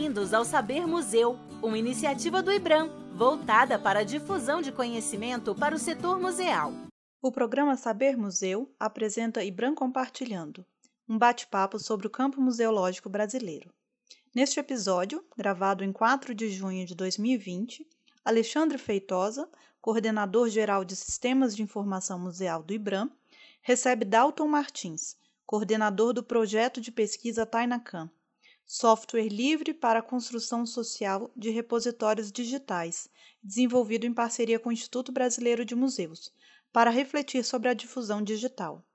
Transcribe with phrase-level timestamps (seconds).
[0.00, 5.74] Bem-vindos ao Saber Museu, uma iniciativa do IBRAM, voltada para a difusão de conhecimento para
[5.74, 6.72] o setor museal.
[7.20, 10.64] O programa Saber Museu apresenta IBRAM Compartilhando,
[11.06, 13.68] um bate-papo sobre o campo museológico brasileiro.
[14.34, 17.86] Neste episódio, gravado em 4 de junho de 2020,
[18.24, 19.46] Alexandre Feitosa,
[19.82, 23.10] coordenador geral de Sistemas de Informação Museal do IBRAM,
[23.60, 25.14] recebe Dalton Martins,
[25.44, 28.08] coordenador do projeto de pesquisa Tainacan,
[28.70, 33.08] software livre para a construção social de repositórios digitais,
[33.42, 36.30] desenvolvido em parceria com o Instituto Brasileiro de Museus,
[36.72, 38.86] para refletir sobre a difusão digital.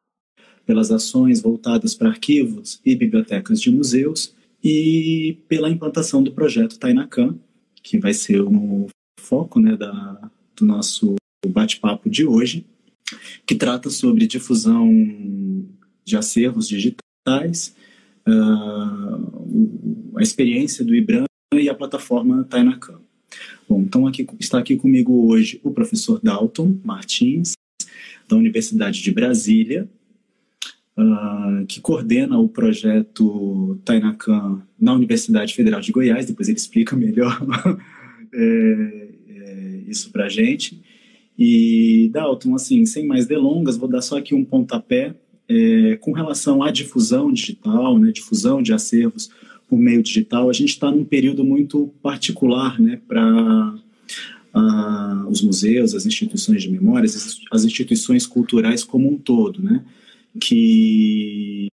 [0.66, 7.38] Pelas ações voltadas para arquivos e bibliotecas de museus e pela implantação do projeto Tainacan,
[7.84, 8.88] que vai ser o
[9.20, 11.16] foco né, da, do nosso
[11.46, 12.66] bate-papo de hoje,
[13.46, 14.90] que trata sobre difusão
[16.06, 17.76] de acervos digitais
[18.28, 23.00] uh, a experiência do IBRAM e a plataforma Tainacan.
[23.68, 27.54] Bom, então aqui, está aqui comigo hoje o professor Dalton Martins,
[28.28, 29.90] da Universidade de Brasília,
[30.98, 37.40] uh, que coordena o projeto Tainacan na Universidade Federal de Goiás, depois ele explica melhor
[38.34, 40.82] é, é, isso para a gente.
[41.38, 45.14] E, Dalton, assim, sem mais delongas, vou dar só aqui um pontapé
[45.48, 49.30] é, com relação à difusão digital, né, difusão de acervos
[49.68, 53.74] por meio digital, a gente está num período muito particular né, para
[55.30, 59.84] os museus, as instituições de memória, as, as instituições culturais como um todo, né,
[60.40, 61.68] que,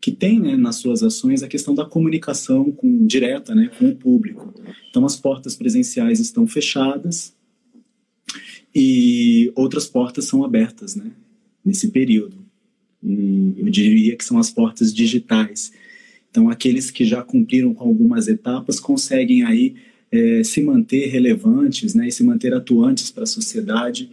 [0.00, 3.96] que tem né, nas suas ações a questão da comunicação com, direta né, com o
[3.96, 4.54] público.
[4.88, 7.34] Então, as portas presenciais estão fechadas
[8.74, 11.10] e outras portas são abertas, né?
[11.64, 12.36] Nesse período.
[13.02, 15.72] E eu diria que são as portas digitais.
[16.30, 19.74] Então, aqueles que já cumpriram com algumas etapas conseguem aí
[20.12, 24.10] é, se manter relevantes né, e se manter atuantes para a sociedade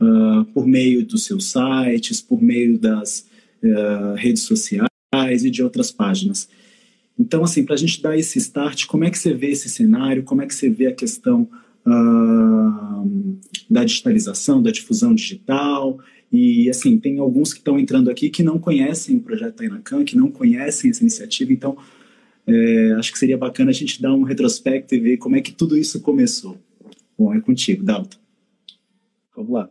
[0.00, 3.26] uh, por meio dos seus sites, por meio das
[3.62, 4.88] uh, redes sociais
[5.44, 6.48] e de outras páginas.
[7.18, 10.22] Então, assim, para a gente dar esse start, como é que você vê esse cenário?
[10.22, 11.48] Como é que você vê a questão
[11.86, 13.38] uh,
[13.68, 15.98] da digitalização, da difusão digital
[16.30, 20.16] e, assim, tem alguns que estão entrando aqui que não conhecem o projeto Tainacan, que
[20.16, 21.76] não conhecem essa iniciativa, então
[22.46, 25.52] é, acho que seria bacana a gente dar um retrospecto e ver como é que
[25.52, 26.56] tudo isso começou.
[27.18, 28.18] Bom, é contigo, Dalton.
[29.34, 29.70] Vamos lá.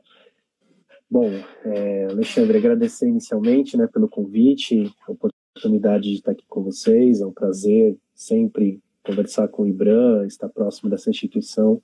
[1.09, 1.31] Bom,
[1.63, 7.21] é, Alexandre, agradecer inicialmente né, pelo convite, a oportunidade de estar aqui com vocês.
[7.21, 11.81] É um prazer sempre conversar com o IBRAM, estar próximo dessa instituição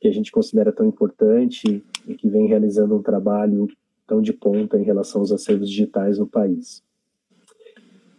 [0.00, 3.68] que a gente considera tão importante e que vem realizando um trabalho
[4.08, 6.82] tão de ponta em relação aos acervos digitais no país.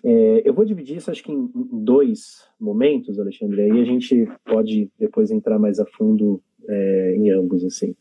[0.01, 1.50] É, eu vou dividir isso, acho que em,
[1.83, 7.66] dois momentos, Alexandre, aí a gente pode depois entrar mais a fundo é, em ambos,
[7.66, 7.95] assim.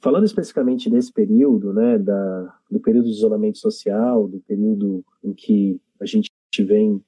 [0.00, 5.80] Falando especificamente desse período, né, da, do período de isolamento social, do período em que
[6.00, 7.02] a gente vem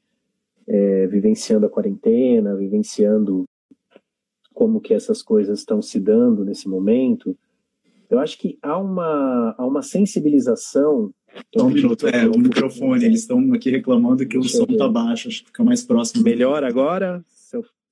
[0.66, 3.44] é, vivenciando a quarentena, vivenciando
[4.52, 7.36] como que essas coisas estão se dando nesse momento,
[8.10, 11.12] eu acho que há uma, há uma sensibilização.
[11.56, 15.28] Só um minuto, é, o microfone, eles estão aqui reclamando que o som está baixo,
[15.28, 16.24] acho que fica mais próximo.
[16.24, 17.22] Melhor agora?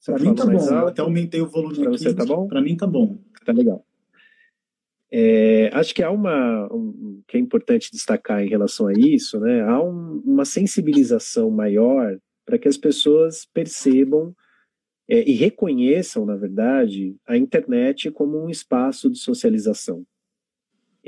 [0.05, 0.89] Para mim tá bom, alto.
[0.89, 1.99] até aumentei o volume pra aqui.
[1.99, 2.47] você tá bom?
[2.47, 3.19] Para mim tá bom.
[3.45, 3.85] Tá legal.
[5.11, 9.63] É, acho que há uma um, que é importante destacar em relação a isso, né?
[9.63, 14.35] Há um, uma sensibilização maior para que as pessoas percebam
[15.09, 20.05] é, e reconheçam, na verdade, a internet como um espaço de socialização.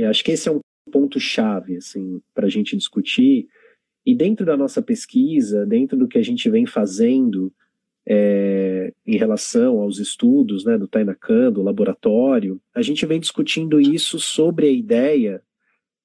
[0.08, 0.60] Acho que esse é um
[0.92, 3.48] ponto chave assim para a gente discutir.
[4.06, 7.52] E dentro da nossa pesquisa, dentro do que a gente vem fazendo
[8.06, 14.18] é, em relação aos estudos né, do Tainacan, do laboratório, a gente vem discutindo isso
[14.18, 15.42] sobre a ideia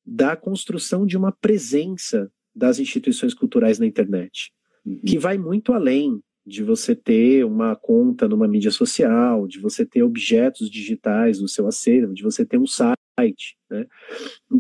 [0.06, 4.52] da construção de uma presença das instituições culturais na internet,
[4.86, 5.00] uhum.
[5.06, 10.04] que vai muito além de você ter uma conta numa mídia social, de você ter
[10.04, 13.86] objetos digitais no seu acervo, de você ter um site, né?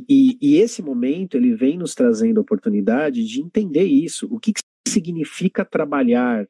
[0.07, 4.53] E, e esse momento ele vem nos trazendo a oportunidade de entender isso, o que,
[4.53, 6.47] que significa trabalhar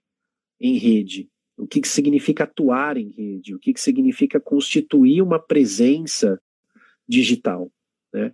[0.60, 5.40] em rede, o que, que significa atuar em rede, o que, que significa constituir uma
[5.40, 6.40] presença
[7.08, 7.72] digital.
[8.14, 8.32] Né?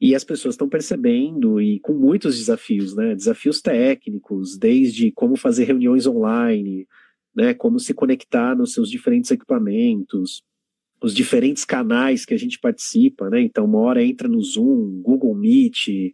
[0.00, 3.14] E as pessoas estão percebendo, e com muitos desafios, né?
[3.14, 6.86] desafios técnicos, desde como fazer reuniões online,
[7.34, 7.54] né?
[7.54, 10.42] como se conectar nos seus diferentes equipamentos,
[11.02, 13.40] os diferentes canais que a gente participa, né?
[13.42, 16.12] Então, uma hora entra no Zoom, Google Meet,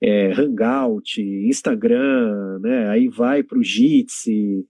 [0.00, 2.88] é, Hangout, Instagram, né?
[2.90, 4.66] Aí vai para o Jitsi,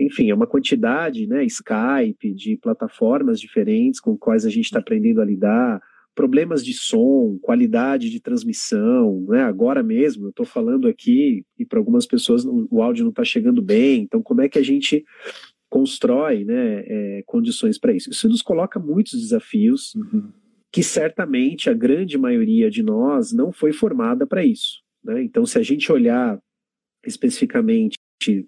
[0.00, 5.20] enfim, é uma quantidade, né, Skype, de plataformas diferentes com quais a gente está aprendendo
[5.20, 5.80] a lidar,
[6.20, 9.42] problemas de som, qualidade de transmissão, né?
[9.42, 13.62] Agora mesmo eu estou falando aqui e para algumas pessoas o áudio não está chegando
[13.62, 15.02] bem, então como é que a gente
[15.70, 18.10] constrói, né, é, condições para isso?
[18.10, 20.30] Isso nos coloca muitos desafios uhum.
[20.70, 24.82] que certamente a grande maioria de nós não foi formada para isso.
[25.02, 25.22] Né?
[25.22, 26.38] Então, se a gente olhar
[27.06, 27.96] especificamente,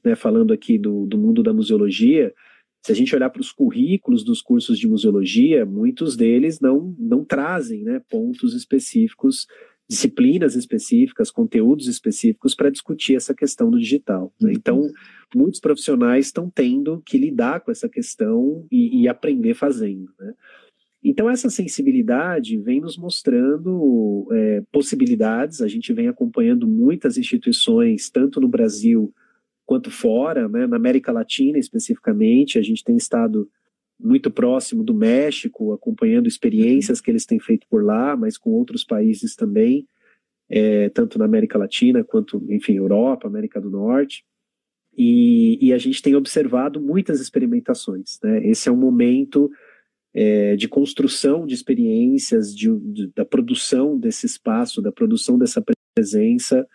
[0.04, 2.34] né, falando aqui do, do mundo da museologia,
[2.82, 7.24] se a gente olhar para os currículos dos cursos de museologia, muitos deles não, não
[7.24, 9.46] trazem né, pontos específicos,
[9.88, 14.34] disciplinas específicas, conteúdos específicos para discutir essa questão do digital.
[14.40, 14.48] Né?
[14.48, 14.56] Uhum.
[14.56, 14.90] Então,
[15.32, 20.10] muitos profissionais estão tendo que lidar com essa questão e, e aprender fazendo.
[20.18, 20.34] Né?
[21.04, 28.40] Então, essa sensibilidade vem nos mostrando é, possibilidades, a gente vem acompanhando muitas instituições, tanto
[28.40, 29.12] no Brasil
[29.72, 33.48] quanto fora, né, na América Latina especificamente, a gente tem estado
[33.98, 38.84] muito próximo do México, acompanhando experiências que eles têm feito por lá, mas com outros
[38.84, 39.86] países também,
[40.50, 44.26] é, tanto na América Latina quanto, enfim, Europa, América do Norte.
[44.94, 48.18] E, e a gente tem observado muitas experimentações.
[48.22, 48.46] Né?
[48.46, 49.50] Esse é um momento
[50.12, 55.64] é, de construção de experiências, de, de, da produção desse espaço, da produção dessa
[55.94, 56.68] presença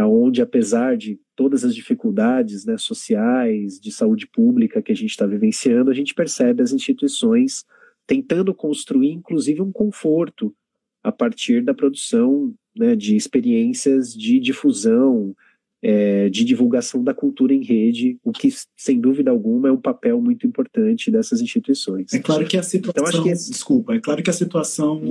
[0.00, 5.26] onde apesar de todas as dificuldades né, sociais, de saúde pública que a gente está
[5.26, 7.64] vivenciando, a gente percebe as instituições
[8.06, 10.54] tentando construir, inclusive, um conforto
[11.02, 15.34] a partir da produção né, de experiências de difusão,
[15.82, 20.20] é, de divulgação da cultura em rede, o que, sem dúvida alguma, é um papel
[20.20, 22.12] muito importante dessas instituições.
[22.12, 23.32] É claro que a situação, então, que...
[23.32, 25.02] desculpa, é claro que a situação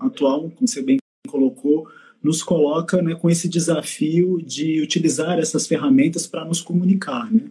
[0.00, 0.96] atual, como você bem
[1.28, 1.86] colocou,
[2.26, 7.32] nos coloca né, com esse desafio de utilizar essas ferramentas para nos comunicar.
[7.32, 7.42] Né?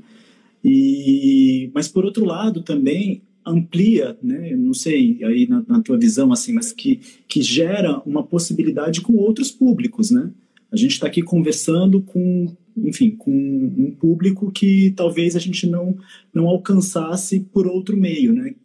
[0.63, 6.33] E, mas, por outro lado, também amplia, né, não sei aí na, na, tua visão,
[6.33, 10.12] assim, mas que, que gera uma possibilidade com outros públicos.
[10.12, 10.30] Né?
[10.69, 15.98] A gente está aqui conversando com, enfim, com um público que talvez a gente não,
[16.33, 18.56] não alcançasse por outro meio, né?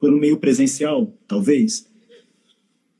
[0.00, 1.86] por um meio presencial, talvez.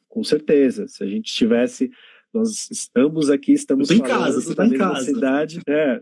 [0.07, 0.87] Com certeza.
[0.89, 1.91] Se a gente tivesse
[2.33, 5.05] nós estamos aqui, estamos em casa, você está em casa.
[5.05, 6.01] cidade, é,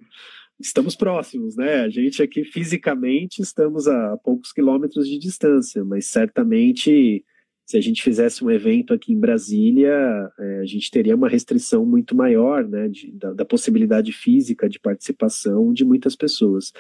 [0.61, 1.83] estamos próximos, né?
[1.83, 7.25] A gente aqui fisicamente estamos a poucos quilômetros de distância, mas certamente
[7.67, 11.85] se a gente fizesse um evento aqui em Brasília, é, a gente teria uma restrição
[11.85, 16.73] muito maior, né, de, da, da, possibilidade física de participação de muitas pessoas.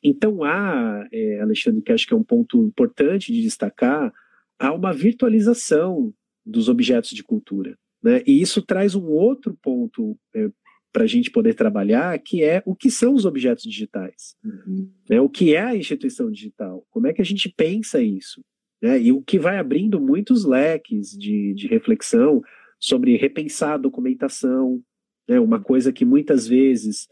[0.00, 4.12] Então há, é, Alexandre, que acho que é um ponto importante de destacar,
[4.60, 6.14] há uma virtualização
[6.46, 7.76] dos objetos de cultura.
[8.02, 8.22] Né?
[8.26, 10.50] E isso traz um outro ponto é,
[10.92, 14.36] para a gente poder trabalhar, que é o que são os objetos digitais.
[14.44, 14.90] Uhum.
[15.08, 15.20] Né?
[15.20, 16.86] O que é a instituição digital?
[16.90, 18.42] Como é que a gente pensa isso?
[18.82, 19.00] Né?
[19.00, 22.42] E o que vai abrindo muitos leques de, de reflexão
[22.80, 24.80] sobre repensar a documentação,
[25.28, 25.38] né?
[25.40, 27.08] uma coisa que muitas vezes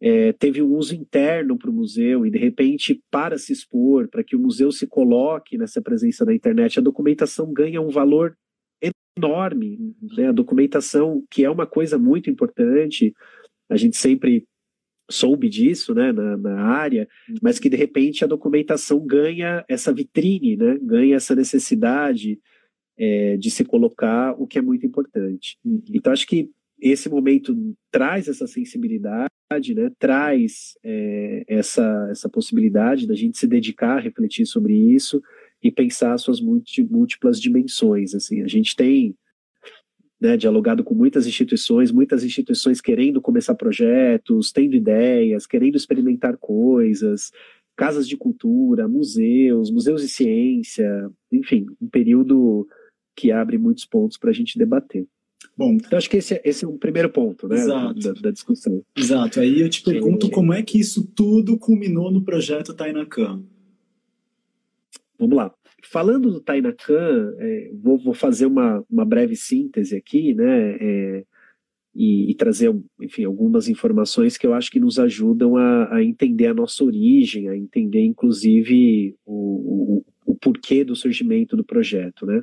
[0.00, 4.24] é, teve um uso interno para o museu e de repente para se expor, para
[4.24, 8.36] que o museu se coloque nessa presença na internet, a documentação ganha um valor
[9.16, 9.94] enorme.
[10.16, 10.28] Né?
[10.28, 13.14] A documentação, que é uma coisa muito importante,
[13.68, 14.46] a gente sempre
[15.10, 17.08] soube disso né, na, na, área,
[17.42, 22.38] mas que de repente a documentação ganha essa vitrine, né, ganha essa necessidade
[22.96, 25.58] é, de se colocar, o que é muito importante.
[25.92, 27.54] Então acho que esse momento
[27.90, 29.28] traz essa sensibilidade,
[29.74, 35.20] né, traz é, essa, essa possibilidade da gente se dedicar a refletir sobre isso,
[35.62, 38.14] e pensar suas múltiplas dimensões.
[38.14, 39.14] Assim, a gente tem
[40.20, 47.32] né, dialogado com muitas instituições, muitas instituições querendo começar projetos, tendo ideias, querendo experimentar coisas,
[47.76, 52.68] casas de cultura, museus, museus de ciência, enfim, um período
[53.16, 55.06] que abre muitos pontos para a gente debater.
[55.56, 58.82] Bom, então acho que esse é, esse é um primeiro ponto né, da, da, discussão.
[58.96, 59.40] Exato.
[59.40, 63.42] Aí eu te pergunto como é que isso tudo culminou no projeto Tainacan.
[65.20, 65.54] Vamos lá.
[65.84, 70.76] Falando do Tainacan, é, vou, vou, fazer uma, uma, breve síntese aqui, né?
[70.80, 71.24] É,
[71.94, 76.46] e, e, trazer, enfim, algumas informações que eu acho que nos ajudam a, a entender
[76.46, 82.42] a nossa origem, a entender, inclusive, o, o, o, porquê do surgimento do projeto, né?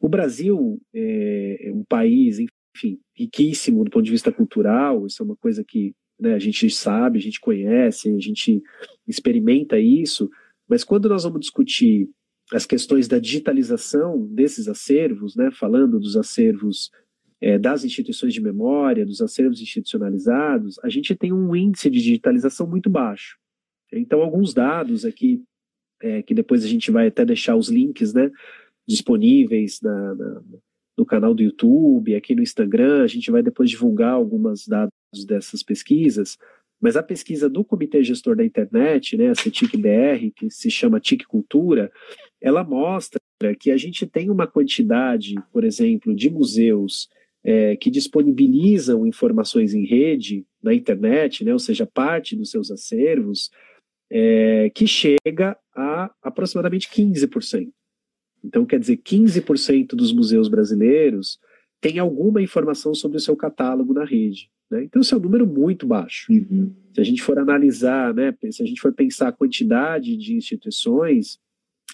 [0.00, 2.38] O Brasil é, é um país,
[2.74, 6.70] enfim, riquíssimo do ponto de vista cultural, isso é uma coisa que né, a gente
[6.70, 8.62] sabe, a gente conhece, a gente
[9.06, 10.30] experimenta isso,
[10.68, 12.08] mas quando nós vamos discutir
[12.52, 16.90] as questões da digitalização desses acervos, né, falando dos acervos
[17.40, 22.66] é, das instituições de memória, dos acervos institucionalizados, a gente tem um índice de digitalização
[22.66, 23.36] muito baixo.
[23.92, 25.42] Então, alguns dados aqui,
[26.00, 28.30] é, que depois a gente vai até deixar os links né,
[28.86, 30.42] disponíveis na, na,
[30.96, 34.92] no canal do YouTube, aqui no Instagram, a gente vai depois divulgar alguns dados
[35.26, 36.36] dessas pesquisas,
[36.80, 41.24] mas a pesquisa do Comitê Gestor da Internet, né, a CETIC-BR, que se chama TIC
[41.24, 41.90] Cultura,
[42.40, 43.20] ela mostra
[43.58, 47.08] que a gente tem uma quantidade, por exemplo, de museus
[47.42, 53.50] é, que disponibilizam informações em rede, na internet, né, ou seja, parte dos seus acervos,
[54.10, 57.70] é, que chega a aproximadamente 15%.
[58.44, 61.38] Então, quer dizer, 15% dos museus brasileiros
[61.80, 64.50] têm alguma informação sobre o seu catálogo na rede.
[64.70, 64.84] Né?
[64.84, 66.32] Então, isso é um número muito baixo.
[66.32, 66.74] Uhum.
[66.94, 71.38] Se a gente for analisar, né, se a gente for pensar a quantidade de instituições,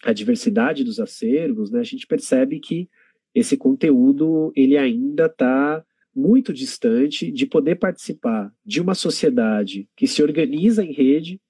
[0.03, 2.89] a diversidade dos acervos, né, a gente percebe que
[3.35, 10.23] esse conteúdo ele ainda está muito distante de poder participar de uma sociedade que se
[10.23, 11.41] organiza em rede,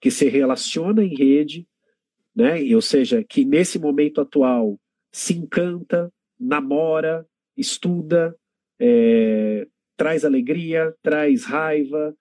[0.00, 1.66] que se relaciona em rede,
[2.34, 2.60] né?
[2.74, 4.78] ou seja, que nesse momento atual
[5.10, 8.34] se encanta, namora, estuda,
[8.78, 9.66] é,
[10.02, 12.12] traz alegria, traz raiva,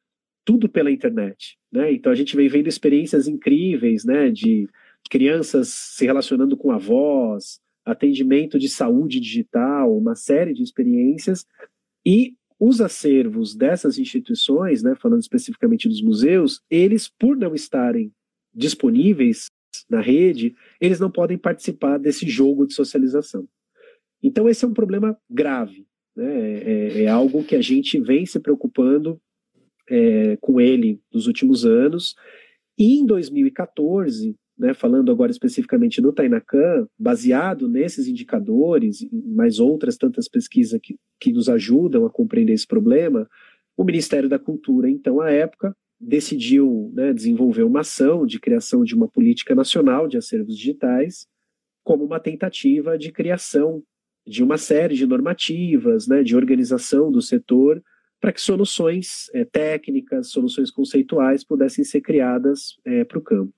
[0.46, 1.58] tudo pela internet.
[1.72, 1.92] Né?
[1.92, 4.70] Então a gente vem vendo experiências incríveis né, de
[5.10, 11.44] crianças se relacionando com avós, atendimento de saúde digital, uma série de experiências,
[12.06, 18.14] e os acervos dessas instituições, né, falando especificamente dos museus, eles, por não estarem
[18.54, 19.48] disponíveis
[19.90, 23.50] na rede, eles não podem participar desse jogo de socialização.
[24.22, 25.88] Então, esse é um problema grave.
[26.16, 26.58] Né?
[26.64, 29.20] É, é algo que a gente vem se preocupando
[29.90, 32.16] é, com ele nos últimos anos.
[32.78, 40.30] E em 2014, né, falando agora especificamente no Tainacan, baseado nesses indicadores, mais outras tantas
[40.30, 43.28] pesquisas que, que nos ajudam a compreender esse problema,
[43.76, 48.96] o Ministério da Cultura, então, à época, decidiu né, desenvolver uma ação de criação de
[48.96, 51.28] uma política nacional de acervos digitais,
[51.84, 53.84] como uma tentativa de criação
[54.26, 57.82] de uma série de normativas, né, de organização do setor,
[58.20, 63.54] para que soluções é, técnicas, soluções conceituais pudessem ser criadas é, para o campo.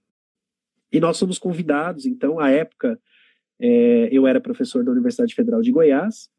[0.92, 3.00] E nós somos convidados, então, à época,
[3.60, 6.30] é, eu era professor da Universidade Federal de Goiás,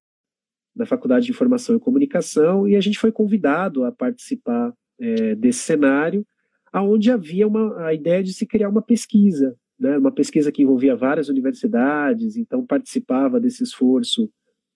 [0.75, 5.61] na Faculdade de Informação e Comunicação, e a gente foi convidado a participar é, desse
[5.61, 6.26] cenário,
[6.73, 10.97] aonde havia uma, a ideia de se criar uma pesquisa, né, uma pesquisa que envolvia
[10.97, 14.31] várias universidades, então participava desse esforço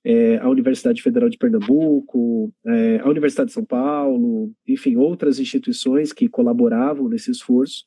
[0.04, 6.12] é, a Universidade Federal de Pernambuco, é, a Universidade de São Paulo, enfim, outras instituições
[6.12, 7.84] que colaboravam nesse esforço.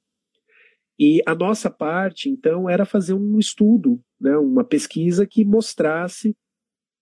[0.99, 6.35] E a nossa parte, então, era fazer um estudo, né, uma pesquisa que mostrasse,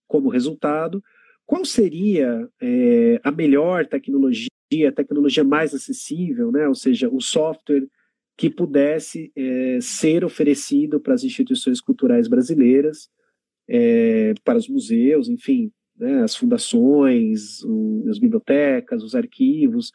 [0.08, 1.04] como resultado,
[1.46, 4.48] qual seria é, a melhor tecnologia,
[4.88, 7.86] a tecnologia mais acessível, né, ou seja, o software
[8.40, 13.10] que pudesse é, ser oferecido para as instituições culturais brasileiras,
[13.68, 19.92] é, para os museus, enfim, né, as fundações, o, as bibliotecas, os arquivos,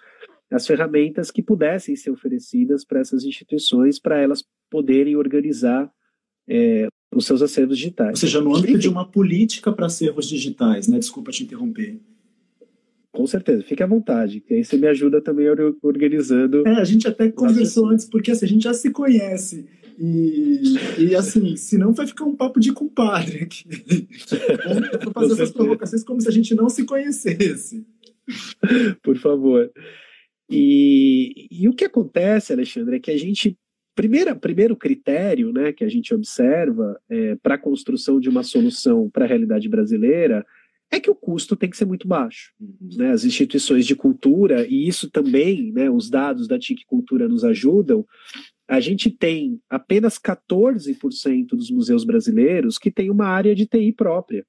[0.51, 5.91] as ferramentas que pudessem ser oferecidas para essas instituições, para elas poderem organizar
[6.47, 8.11] é, os seus acervos digitais.
[8.11, 10.99] Ou seja, no âmbito de uma política para acervos digitais, né?
[10.99, 11.99] Desculpa te interromper.
[13.15, 15.47] Com certeza, fique à vontade, que aí você me ajuda também
[15.81, 16.67] organizando.
[16.67, 19.67] É, a gente até conversou antes, porque assim, a gente já se conhece.
[19.97, 23.69] E, e assim, senão vai ficar um papo de compadre aqui.
[24.93, 27.87] Eu vou fazer essas provocações como se a gente não se conhecesse.
[29.01, 29.71] Por favor.
[30.51, 33.57] E, e o que acontece, Alexandre, é que a gente
[33.97, 39.09] Primeira, primeiro critério né, que a gente observa é, para a construção de uma solução
[39.09, 40.45] para a realidade brasileira
[40.91, 42.53] é que o custo tem que ser muito baixo.
[42.61, 42.89] Uhum.
[42.97, 43.11] Né?
[43.11, 48.07] As instituições de cultura, e isso também, né, os dados da TIC Cultura nos ajudam,
[48.67, 54.47] a gente tem apenas 14% dos museus brasileiros que tem uma área de TI própria.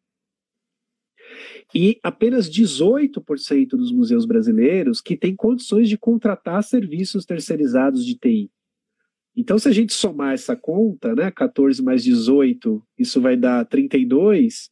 [1.74, 8.52] E apenas 18% dos museus brasileiros que têm condições de contratar serviços terceirizados de TI.
[9.36, 14.70] Então, se a gente somar essa conta, né, 14 mais 18, isso vai dar 32,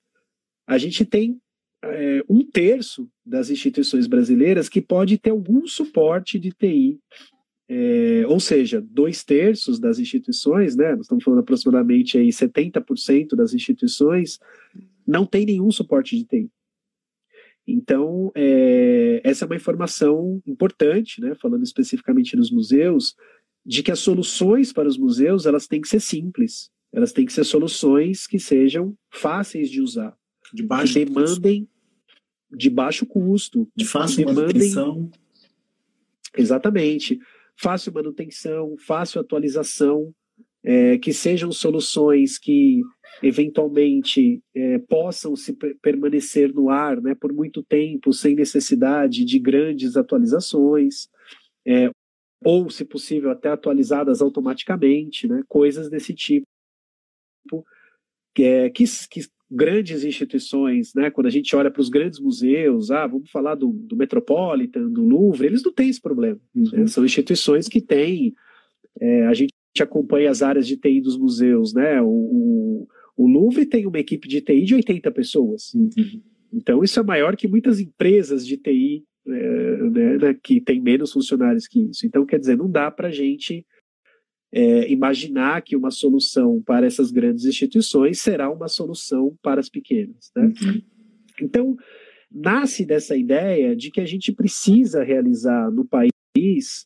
[0.66, 1.42] a gente tem
[1.84, 7.00] é, um terço das instituições brasileiras que pode ter algum suporte de TI.
[7.68, 13.54] É, ou seja, dois terços das instituições, né, nós estamos falando aproximadamente aí 70% das
[13.54, 14.40] instituições,
[15.08, 16.50] não tem nenhum suporte de TI.
[17.66, 23.16] Então, é, essa é uma informação importante, né, falando especificamente dos museus,
[23.66, 27.34] de que as soluções para os museus elas têm que ser simples, elas têm que
[27.34, 30.16] ser soluções que sejam fáceis de usar,
[30.54, 31.68] de que demandem.
[32.56, 35.10] De baixo custo, de fácil manutenção.
[36.36, 37.20] Exatamente.
[37.56, 40.14] fácil manutenção, fácil atualização,
[40.64, 42.82] é, que sejam soluções que
[43.22, 49.96] eventualmente é, possam se permanecer no ar né, por muito tempo sem necessidade de grandes
[49.98, 51.10] atualizações,
[51.66, 51.92] é,
[52.44, 56.46] ou, se possível, até atualizadas automaticamente, né, coisas desse tipo,
[58.40, 59.22] é, que, que
[59.54, 63.72] grandes instituições, né, quando a gente olha para os grandes museus, ah, vamos falar do,
[63.72, 66.40] do Metropolitan, do Louvre, eles não têm esse problema.
[66.56, 66.70] Uhum.
[66.72, 68.34] Né, são instituições que têm,
[69.00, 73.66] é, a gente acompanha as áreas de TI dos museus, né, o, o, o Louvre
[73.66, 75.74] tem uma equipe de TI de 80 pessoas.
[75.74, 75.90] Uhum.
[76.52, 81.12] Então, isso é maior que muitas empresas de TI é, né, né, que tem menos
[81.12, 82.06] funcionários que isso.
[82.06, 83.66] Então, quer dizer, não dá para a gente
[84.54, 90.32] é, imaginar que uma solução para essas grandes instituições será uma solução para as pequenas.
[90.36, 90.54] Né?
[90.62, 90.82] Uhum.
[91.42, 91.78] Então,
[92.32, 96.86] nasce dessa ideia de que a gente precisa realizar no país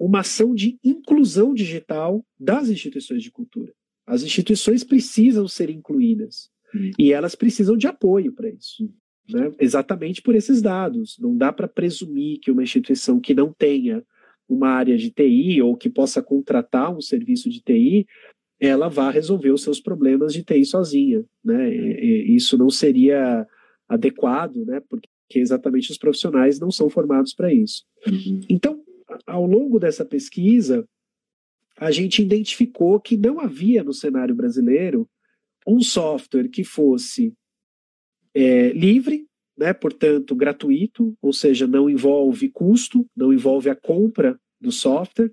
[0.00, 3.72] uma ação de inclusão digital das instituições de cultura.
[4.06, 6.90] As instituições precisam ser incluídas uhum.
[6.98, 8.90] e elas precisam de apoio para isso
[9.28, 9.52] né?
[9.60, 11.16] exatamente por esses dados.
[11.18, 14.04] Não dá para presumir que uma instituição que não tenha
[14.52, 18.06] uma área de TI ou que possa contratar um serviço de TI,
[18.60, 21.24] ela vá resolver os seus problemas de TI sozinha.
[21.44, 21.74] Né?
[21.74, 23.46] E, e isso não seria
[23.88, 24.80] adequado, né?
[24.88, 27.84] porque exatamente os profissionais não são formados para isso.
[28.06, 28.40] Uhum.
[28.48, 28.82] Então,
[29.26, 30.86] ao longo dessa pesquisa,
[31.76, 35.08] a gente identificou que não havia no cenário brasileiro
[35.66, 37.32] um software que fosse
[38.34, 39.26] é, livre,
[39.62, 45.30] né, portanto gratuito, ou seja, não envolve custo, não envolve a compra do software,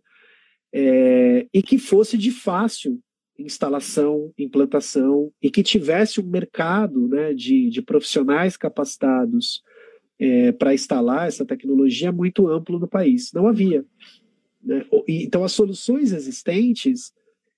[0.71, 2.99] é, e que fosse de fácil
[3.39, 9.63] instalação, implantação, e que tivesse um mercado né, de, de profissionais capacitados
[10.19, 13.31] é, para instalar essa tecnologia muito amplo no país.
[13.33, 13.83] Não havia.
[14.61, 14.85] Né?
[15.07, 17.13] Então, as soluções existentes,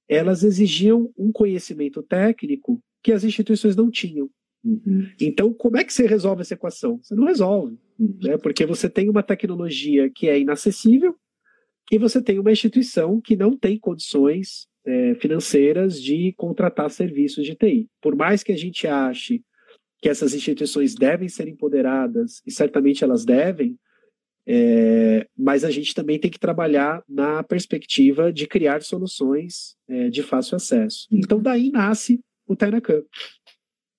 [0.08, 4.30] elas exigiam um conhecimento técnico que as instituições não tinham.
[4.64, 5.08] Uhum.
[5.20, 7.00] Então, como é que você resolve essa equação?
[7.02, 8.18] Você não resolve, uhum.
[8.22, 8.38] né?
[8.38, 11.16] porque você tem uma tecnologia que é inacessível
[11.92, 17.56] e você tem uma instituição que não tem condições é, financeiras de contratar serviços de
[17.56, 17.90] TI.
[18.02, 19.42] Por mais que a gente ache
[20.02, 23.78] que essas instituições devem ser empoderadas, e certamente elas devem,
[24.48, 30.24] é, mas a gente também tem que trabalhar na perspectiva de criar soluções é, de
[30.24, 31.08] fácil acesso.
[31.12, 31.20] Uhum.
[31.20, 33.04] Então, daí nasce o Tainacan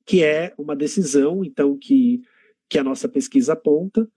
[0.07, 2.21] que é uma decisão, então, que,
[2.69, 4.09] que a nossa pesquisa aponta,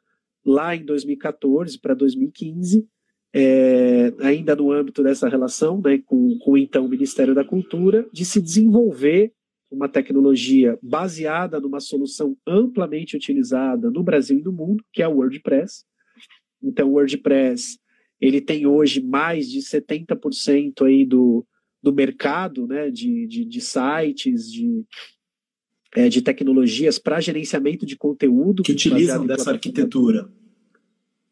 [0.46, 2.88] lá em 2014 para 2015,
[3.34, 8.24] é, ainda no âmbito dessa relação né, com, com então o Ministério da Cultura, de
[8.24, 9.34] se desenvolver
[9.70, 15.18] uma tecnologia baseada numa solução amplamente utilizada no Brasil e no mundo, que é o
[15.18, 15.84] WordPress.
[16.64, 17.78] Então, o WordPress
[18.22, 21.46] ele tem hoje mais de 70% aí do,
[21.84, 24.86] do mercado né, de, de, de sites, de,
[25.96, 28.64] é, de tecnologias para gerenciamento de conteúdo.
[28.64, 30.30] Que utilizam dessa arquitetura.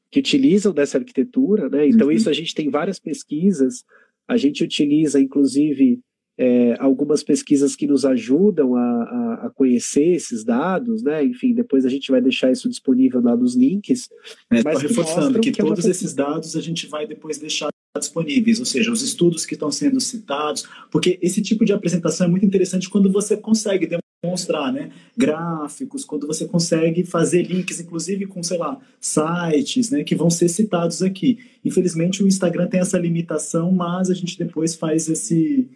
[0.10, 1.88] Que utilizam dessa arquitetura, né?
[1.88, 2.13] Então, uhum.
[2.13, 3.84] isso a gente tem várias pesquisas,
[4.28, 5.99] a gente utiliza, inclusive,
[6.38, 11.23] é, algumas pesquisas que nos ajudam a, a, a, conhecer esses dados, né?
[11.23, 14.10] Enfim, depois a gente vai deixar isso disponível lá nos links.
[14.52, 18.60] É, mas reforçando que, que é todos esses dados a gente vai depois deixar disponíveis,
[18.60, 22.45] ou seja, os estudos que estão sendo citados, porque esse tipo de apresentação é muito
[22.45, 23.86] interessante quando você consegue
[24.23, 30.15] demonstrar, né, gráficos, quando você consegue fazer links, inclusive com, sei lá, sites, né, que
[30.15, 31.39] vão ser citados aqui.
[31.63, 35.67] Infelizmente o Instagram tem essa limitação, mas a gente depois faz esse,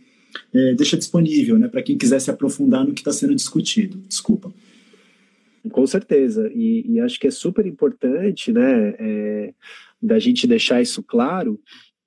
[0.54, 3.98] é, deixa disponível, né, para quem quiser se aprofundar no que está sendo discutido.
[4.08, 4.54] Desculpa.
[5.70, 9.54] Com certeza, e, e, acho que é super importante, né, é,
[10.02, 11.60] da gente deixar isso claro.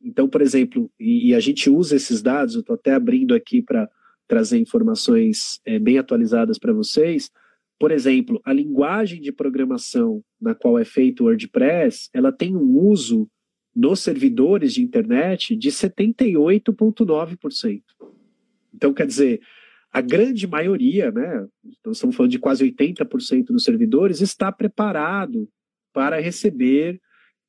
[0.02, 3.60] Então, por exemplo, e, e a gente usa esses dados, eu estou até abrindo aqui
[3.60, 3.86] para
[4.30, 7.28] trazer informações é, bem atualizadas para vocês.
[7.80, 12.78] Por exemplo, a linguagem de programação na qual é feito o WordPress, ela tem um
[12.78, 13.28] uso
[13.74, 17.82] nos servidores de internet de 78,9%.
[18.72, 19.40] Então, quer dizer,
[19.92, 21.44] a grande maioria, né,
[21.92, 25.48] estamos falando de quase 80% dos servidores, está preparado
[25.92, 27.00] para receber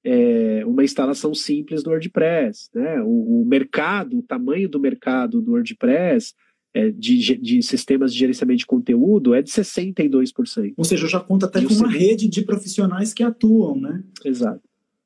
[0.03, 2.71] é, uma instalação simples do WordPress.
[2.73, 3.03] Né?
[3.03, 6.33] O, o mercado, o tamanho do mercado do WordPress
[6.73, 10.73] é, de, de, sistemas de gerenciamento de conteúdo é de 62%.
[10.77, 14.03] Ou seja, já conta até com uma rede de profissionais que atuam, né?
[14.23, 14.61] Exato.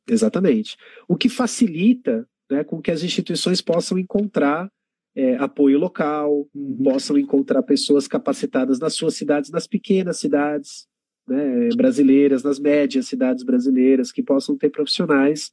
[0.08, 0.78] Exatamente.
[1.08, 4.72] O que facilita né, com que as instituições possam encontrar
[5.16, 6.78] é, apoio local, uhum.
[6.84, 10.88] possam encontrar pessoas capacitadas nas suas cidades, nas pequenas cidades
[11.28, 15.52] né, brasileiras, nas médias cidades brasileiras, que possam ter profissionais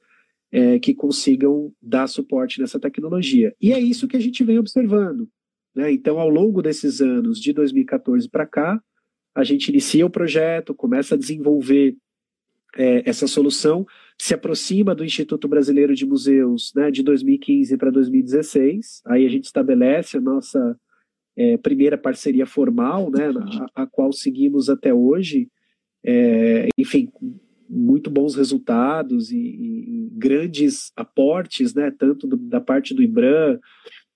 [0.51, 3.55] é, que consigam dar suporte nessa tecnologia.
[3.61, 5.29] E é isso que a gente vem observando.
[5.74, 5.92] Né?
[5.92, 8.82] Então, ao longo desses anos, de 2014 para cá,
[9.35, 11.96] a gente inicia o projeto, começa a desenvolver
[12.76, 13.87] é, essa solução,
[14.18, 19.44] se aproxima do Instituto Brasileiro de Museus né, de 2015 para 2016, aí a gente
[19.44, 20.78] estabelece a nossa
[21.37, 23.30] é, primeira parceria formal, né,
[23.74, 25.48] a, a, qual seguimos até hoje,
[26.04, 27.11] é, enfim,
[27.68, 33.58] muito bons resultados e, e, grandes aportes, né, tanto do, da parte do IBRAM,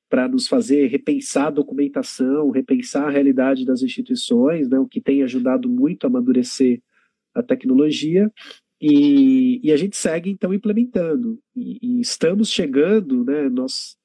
[0.09, 5.23] para nos fazer repensar a documentação, repensar a realidade das instituições, né, o que tem
[5.23, 6.81] ajudado muito a amadurecer
[7.35, 8.33] a tecnologia,
[8.81, 11.39] e, e a gente segue então implementando.
[11.55, 13.97] E, e, estamos chegando, né, nós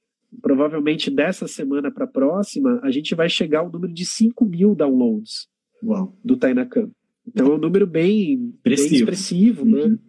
[0.41, 4.73] provavelmente dessa semana para a próxima, a gente vai chegar ao número de 5 mil
[4.73, 5.47] downloads
[5.83, 6.17] Uau.
[6.23, 6.89] do Tainacam.
[7.27, 9.83] Então é um número bem, bem expressivo, né?
[9.83, 9.99] uhum.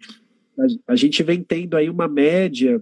[0.58, 2.80] A, a, gente vem tendo aí uma média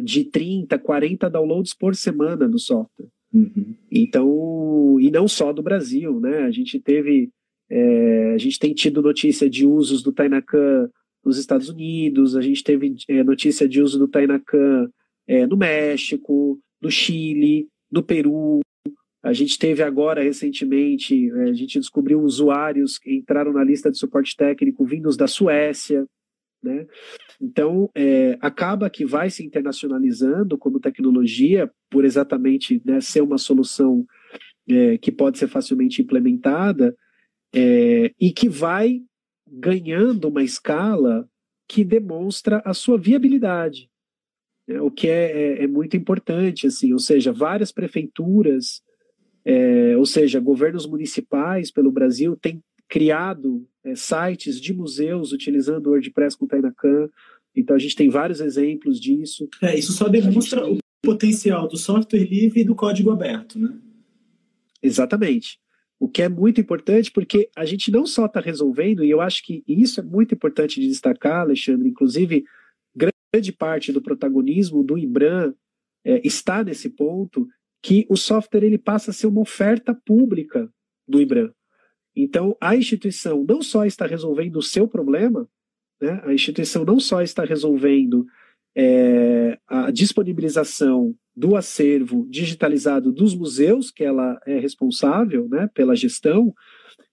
[0.00, 3.08] de 30, 40 downloads por semana do software.
[3.32, 3.74] Uhum.
[3.90, 6.44] Então, e não só do Brasil, né?
[6.44, 7.30] A gente teve,
[7.70, 10.88] é, a gente tem tido notícia de usos do Tainacan
[11.24, 14.88] nos Estados Unidos, a gente teve é, notícia de uso do Tainacan
[15.26, 18.60] é, no México, no Chile, no Peru,
[19.26, 23.98] a gente teve agora, recentemente, é, a gente descobriu usuários que entraram na lista de
[23.98, 26.06] suporte técnico vindos da Suécia.
[26.66, 26.86] Né?
[27.40, 34.04] Então, é, acaba que vai se internacionalizando como tecnologia, por exatamente né, ser uma solução
[34.68, 36.96] é, que pode ser facilmente implementada
[37.54, 39.00] é, e que vai
[39.48, 41.28] ganhando uma escala
[41.68, 43.88] que demonstra a sua viabilidade,
[44.66, 44.80] né?
[44.80, 48.82] o que é, é, é muito importante, assim, ou seja, várias prefeituras
[49.44, 55.90] é, ou seja, governos municipais pelo Brasil têm criado é, sites de museus utilizando o
[55.90, 57.08] WordPress com Tainacan.
[57.54, 59.48] Então a gente tem vários exemplos disso.
[59.62, 60.78] É, isso só demonstra gente...
[60.78, 63.78] o potencial do software livre e do código aberto, né?
[64.82, 65.58] Exatamente.
[65.98, 69.42] O que é muito importante, porque a gente não só está resolvendo, e eu acho
[69.42, 72.44] que isso é muito importante de destacar, Alexandre, inclusive,
[72.94, 75.54] grande parte do protagonismo do IBRAM
[76.04, 77.48] é, está nesse ponto,
[77.82, 80.70] que o software ele passa a ser uma oferta pública
[81.08, 81.52] do IBRAM.
[82.16, 85.46] Então, a instituição não só está resolvendo o seu problema,
[86.00, 88.26] né, a instituição não só está resolvendo
[88.74, 96.54] é, a disponibilização do acervo digitalizado dos museus, que ela é responsável né, pela gestão,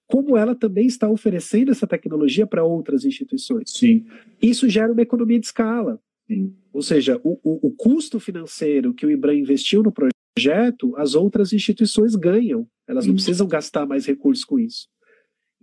[0.08, 3.72] como ela também está oferecendo essa tecnologia para outras instituições.
[3.72, 4.06] Sim.
[4.42, 6.00] Isso gera uma economia de escala.
[6.28, 6.54] Sim.
[6.72, 11.52] Ou seja, o, o, o, custo financeiro que o IBRAM investiu no projeto as outras
[11.54, 12.68] instituições ganham.
[12.88, 14.88] Elas não precisam gastar mais recursos com isso.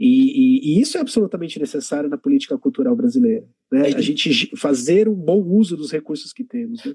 [0.00, 3.44] E, e, e, isso é absolutamente necessário na política cultural brasileira.
[3.70, 3.92] Né?
[3.94, 6.82] A gente fazer um bom uso dos recursos que temos.
[6.82, 6.94] Né?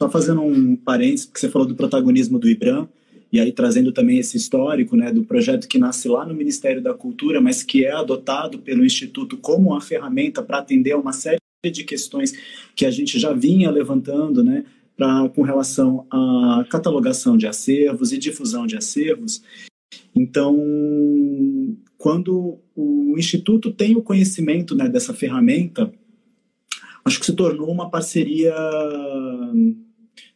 [0.00, 2.88] Só fazendo um parênteses, porque você falou do protagonismo do IBRAM,
[3.32, 6.94] e aí trazendo também esse histórico né, do projeto que nasce lá no Ministério da
[6.94, 11.40] Cultura, mas que é adotado pelo Instituto como uma ferramenta para atender a uma série
[11.64, 12.32] de questões
[12.76, 14.64] que a gente já vinha levantando, né,
[14.96, 19.42] pra, com relação à catalogação de acervos e difusão de acervos.
[20.14, 20.56] Então,
[21.98, 25.92] quando o Instituto tem o conhecimento né, dessa ferramenta,
[27.04, 28.54] acho que se tornou uma parceria.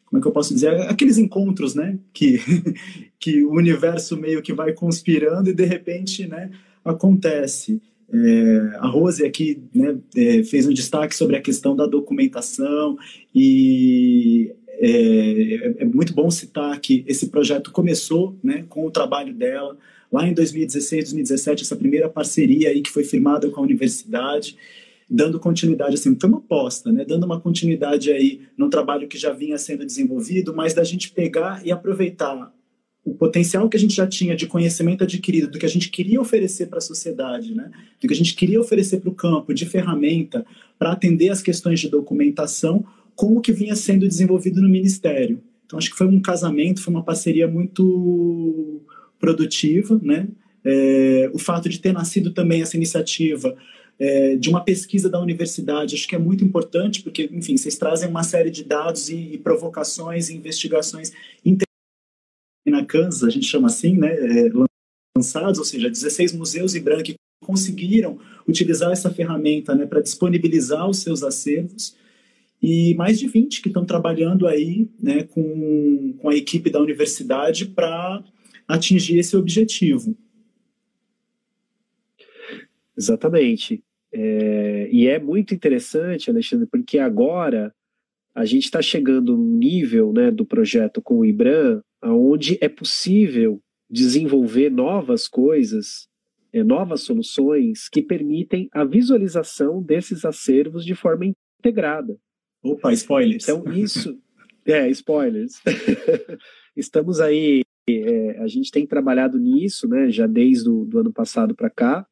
[0.04, 0.72] Como é que eu posso dizer?
[0.82, 1.98] Aqueles encontros, né?
[2.12, 2.40] Que,
[3.18, 6.50] que o universo meio que vai conspirando e de repente né,
[6.84, 7.80] acontece.
[8.10, 12.96] É, a Rose aqui né, é, fez um destaque sobre a questão da documentação
[13.34, 19.76] e é, é, muito bom citar que esse projeto começou né, com o trabalho dela
[20.12, 24.56] lá em 2016, 2017, essa primeira parceria aí que foi firmada com a universidade,
[25.08, 29.32] dando continuidade, assim, foi uma aposta, né, dando uma continuidade aí no trabalho que já
[29.32, 32.52] vinha sendo desenvolvido, mas da gente pegar e aproveitar
[33.04, 36.20] o potencial que a gente já tinha de conhecimento adquirido, do que a gente queria
[36.20, 37.70] oferecer para a sociedade, né?
[38.00, 40.44] do que a gente queria oferecer para o campo de ferramenta
[40.78, 42.84] para atender as questões de documentação
[43.16, 45.40] com o que vinha sendo desenvolvido no Ministério.
[45.64, 48.82] Então, acho que foi um casamento, foi uma parceria muito
[49.18, 49.98] produtiva.
[50.02, 50.28] Né?
[50.64, 53.56] É, o fato de ter nascido também essa iniciativa
[53.98, 58.08] é, de uma pesquisa da universidade, acho que é muito importante, porque, enfim, vocês trazem
[58.08, 61.12] uma série de dados e, e provocações e investigações
[62.70, 64.50] na Kansas, a gente chama assim, né, é,
[65.16, 70.98] lançados, ou seja, 16 museus em branco conseguiram utilizar essa ferramenta né, para disponibilizar os
[70.98, 71.96] seus acervos
[72.60, 77.66] e mais de 20 que estão trabalhando aí né, com, com a equipe da universidade
[77.66, 78.22] para
[78.68, 80.14] atingir esse objetivo.
[82.96, 83.82] Exatamente.
[84.12, 87.74] É, e é muito interessante, Alexandre, porque agora
[88.34, 93.60] a gente está chegando num nível né, do projeto com o IBRAM, onde é possível
[93.90, 96.08] desenvolver novas coisas,
[96.52, 101.26] é, novas soluções que permitem a visualização desses acervos de forma
[101.58, 102.16] integrada.
[102.62, 103.48] Opa, spoilers.
[103.48, 104.18] Então, isso.
[104.66, 105.60] é, spoilers.
[106.76, 107.62] Estamos aí.
[107.88, 112.06] É, a gente tem trabalhado nisso, né, já desde o do ano passado para cá,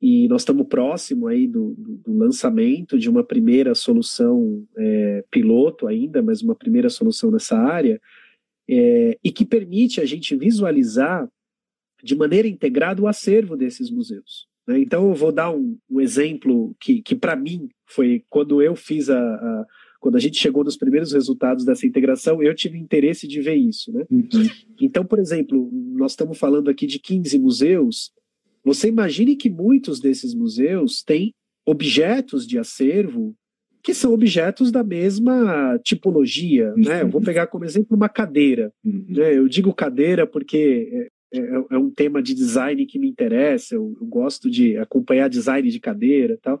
[0.00, 5.88] e nós estamos próximo aí do, do, do, lançamento de uma primeira solução é, piloto
[5.88, 8.00] ainda, mas uma primeira solução nessa área,
[8.68, 11.28] é, e que permite a gente visualizar
[12.02, 14.46] de maneira integrada o acervo desses museus.
[14.66, 14.78] Né?
[14.78, 19.10] Então eu vou dar um, um exemplo que, que para mim foi quando eu fiz
[19.10, 19.66] a, a,
[20.00, 23.92] quando a gente chegou nos primeiros resultados dessa integração, eu tive interesse de ver isso.
[23.92, 24.04] Né?
[24.10, 24.28] Uhum.
[24.80, 28.12] Então, por exemplo, nós estamos falando aqui de 15 museus,
[28.64, 31.34] você imagine que muitos desses museus têm
[31.66, 33.34] objetos de acervo
[33.82, 37.02] que são objetos da mesma tipologia, né?
[37.02, 38.72] Eu vou pegar como exemplo uma cadeira.
[38.84, 39.06] Uhum.
[39.08, 39.38] Né?
[39.38, 43.74] Eu digo cadeira porque é, é, é, um tema de design que me interessa.
[43.74, 46.60] Eu, eu, gosto de acompanhar design de cadeira, e tal.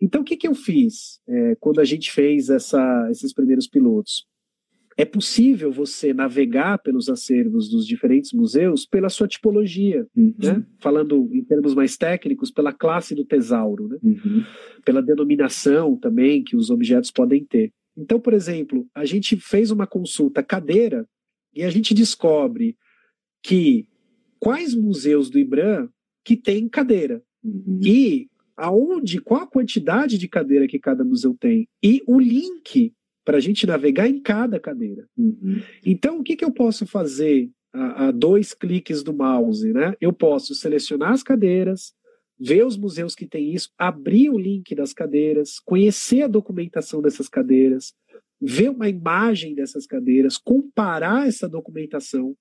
[0.00, 4.26] Então, o que, que eu fiz é, quando a gente fez essa, esses primeiros pilotos?
[5.00, 10.34] é possível você navegar pelos acervos dos diferentes museus pela sua tipologia, uhum.
[10.38, 10.66] né?
[10.78, 13.98] falando em termos mais técnicos, pela classe do tesauro, né?
[14.02, 14.44] uhum.
[14.84, 17.72] pela denominação também que os objetos podem ter.
[17.96, 21.06] Então, por exemplo, a gente fez uma consulta cadeira
[21.54, 22.76] e a gente descobre
[23.42, 23.88] que
[24.38, 25.88] quais museus do IBRAM
[26.22, 27.80] que tem cadeira uhum.
[27.82, 28.28] e
[28.60, 32.92] aonde, qual a quantidade de cadeira que cada museu tem e o link
[33.24, 35.06] para a gente navegar em cada cadeira.
[35.16, 35.62] Uhum.
[35.84, 39.72] Então, o que, que eu posso fazer a, a, dois cliques do mouse?
[39.72, 39.94] Né?
[40.00, 41.92] Eu posso selecionar as cadeiras,
[42.38, 47.28] ver os museus que têm isso, abrir o link das cadeiras, conhecer a documentação dessas
[47.28, 47.94] cadeiras,
[48.40, 52.34] ver uma imagem dessas cadeiras, comparar essa documentação,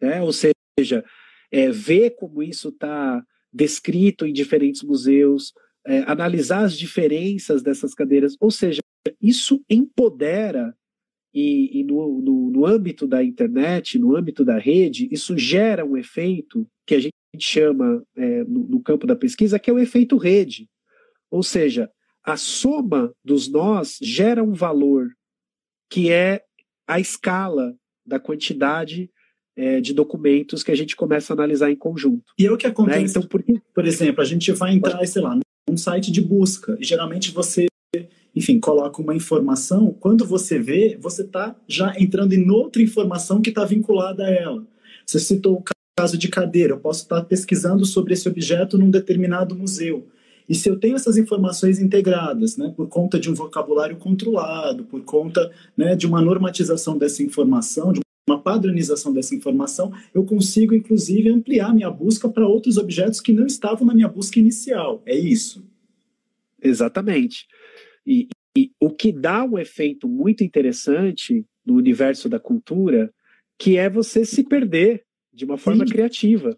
[0.00, 0.22] né?
[0.22, 1.04] ou seja,
[1.50, 5.52] é, ver como isso está descrito em diferentes museus,
[5.86, 8.80] é, analisar as diferenças dessas cadeiras, ou seja,
[9.20, 10.76] isso empodera
[11.32, 15.96] e, e no, no, no, âmbito da internet, no âmbito da rede, isso gera um
[15.96, 20.16] efeito que a gente chama é, no, no, campo da pesquisa, que é o efeito
[20.16, 20.68] rede.
[21.30, 21.90] Ou seja,
[22.24, 25.08] a soma dos nós gera um valor
[25.88, 26.42] que é
[26.86, 29.10] a escala da quantidade
[29.60, 32.32] é, de documentos que a gente começa a analisar em conjunto.
[32.38, 32.98] E é o que acontece.
[32.98, 33.06] Né?
[33.10, 33.44] Então, por,
[33.74, 37.66] por exemplo, a gente vai entrar, sei lá, num site de busca, e geralmente você
[38.34, 43.50] enfim, coloca uma informação, quando você vê, você está já entrando em outra informação que
[43.50, 44.64] está vinculada a ela.
[45.04, 45.64] Você citou o
[45.98, 50.06] caso de cadeira, eu posso estar pesquisando sobre esse objeto num determinado museu.
[50.48, 55.02] E se eu tenho essas informações integradas, né, por conta de um vocabulário controlado, por
[55.02, 61.30] conta né, de uma normatização dessa informação, de uma padronização dessa informação, eu consigo, inclusive,
[61.30, 65.02] ampliar minha busca para outros objetos que não estavam na minha busca inicial.
[65.04, 65.64] É isso?
[66.62, 67.46] Exatamente.
[68.06, 73.12] E, e o que dá um efeito muito interessante no universo da cultura,
[73.58, 75.92] que é você se perder de uma forma Sim.
[75.92, 76.56] criativa,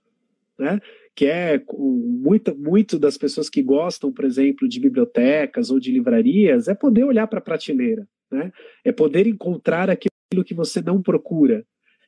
[0.59, 0.81] né?
[1.15, 6.69] que é muito, muito das pessoas que gostam, por exemplo, de bibliotecas ou de livrarias,
[6.69, 8.51] é poder olhar para a prateleira, né?
[8.85, 10.13] é poder encontrar aquilo
[10.45, 11.65] que você não procura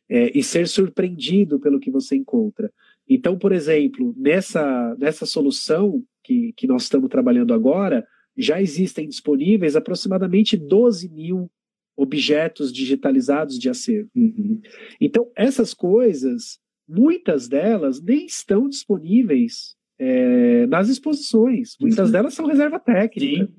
[0.09, 2.73] é, e ser surpreendido pelo que você encontra.
[3.09, 8.07] Então, por exemplo, nessa, nessa solução que, que nós estamos trabalhando agora,
[8.37, 11.51] já existem disponíveis aproximadamente 12 mil
[11.97, 14.11] objetos digitalizados de acervo.
[14.15, 14.61] Uhum.
[15.01, 16.59] Então, essas coisas,
[16.89, 21.77] muitas delas nem estão disponíveis é, nas exposições.
[21.81, 22.13] Muitas uhum.
[22.13, 23.47] delas são reserva técnica.
[23.47, 23.53] Sim.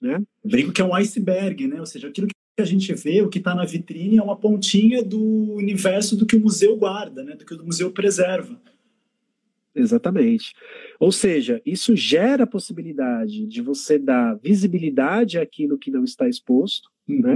[0.00, 0.22] Né?
[0.44, 1.80] Brinco que é um iceberg, né?
[1.80, 5.02] Ou seja, aquilo que a gente vê, o que está na vitrine, é uma pontinha
[5.02, 5.20] do
[5.54, 7.34] universo do que o museu guarda, né?
[7.34, 8.60] do que o museu preserva.
[9.74, 10.54] Exatamente.
[10.98, 16.90] Ou seja, isso gera a possibilidade de você dar visibilidade àquilo que não está exposto,
[17.08, 17.20] uhum.
[17.20, 17.34] né?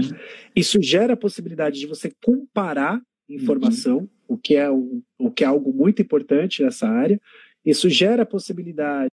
[0.55, 4.09] Isso gera a possibilidade de você comparar informação, uhum.
[4.29, 7.21] o, que é, o, o que é algo muito importante nessa área.
[7.65, 9.11] Isso gera a possibilidade,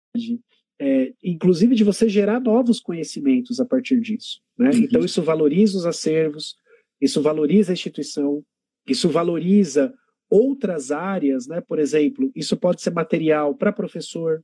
[0.79, 4.41] é, inclusive, de você gerar novos conhecimentos a partir disso.
[4.57, 4.69] Né?
[4.69, 4.77] Uhum.
[4.77, 6.55] Então, isso valoriza os acervos,
[7.01, 8.43] isso valoriza a instituição,
[8.87, 9.93] isso valoriza
[10.29, 11.61] outras áreas, né?
[11.61, 14.43] Por exemplo, isso pode ser material para professor.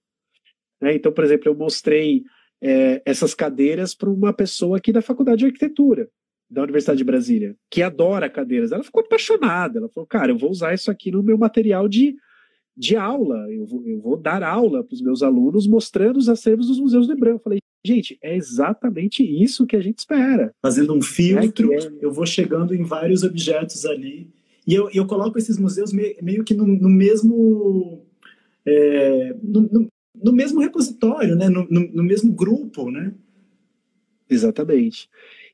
[0.79, 0.95] Né?
[0.95, 2.23] Então, por exemplo, eu mostrei
[2.61, 6.09] é, essas cadeiras para uma pessoa aqui da Faculdade de Arquitetura
[6.49, 8.73] da Universidade de Brasília, que adora cadeiras.
[8.73, 9.79] Ela ficou apaixonada.
[9.79, 12.13] Ela falou, cara, eu vou usar isso aqui no meu material de,
[12.75, 13.51] de aula.
[13.51, 17.07] Eu vou, eu vou dar aula para os meus alunos mostrando os acervos dos museus
[17.07, 17.31] do Hebron.
[17.31, 20.53] Eu falei, Gente, é exatamente isso que a gente espera.
[20.61, 21.91] Fazendo um filtro, é é...
[21.99, 24.29] eu vou chegando em vários objetos ali.
[24.67, 28.05] E eu, eu coloco esses museus meio, meio que no, no mesmo.
[28.63, 29.87] É, no, no,
[30.23, 31.49] no, mesmo repositório, né?
[31.49, 33.11] No, no, mesmo grupo, né?
[34.29, 35.09] Exatamente.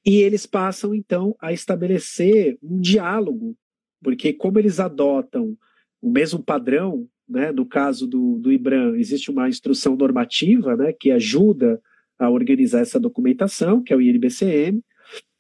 [0.05, 3.55] E eles passam, então, a estabelecer um diálogo,
[4.03, 5.57] porque como eles adotam
[6.01, 11.11] o mesmo padrão, né, no caso do, do IBRAM, existe uma instrução normativa né, que
[11.11, 11.81] ajuda
[12.17, 14.81] a organizar essa documentação, que é o INBCM,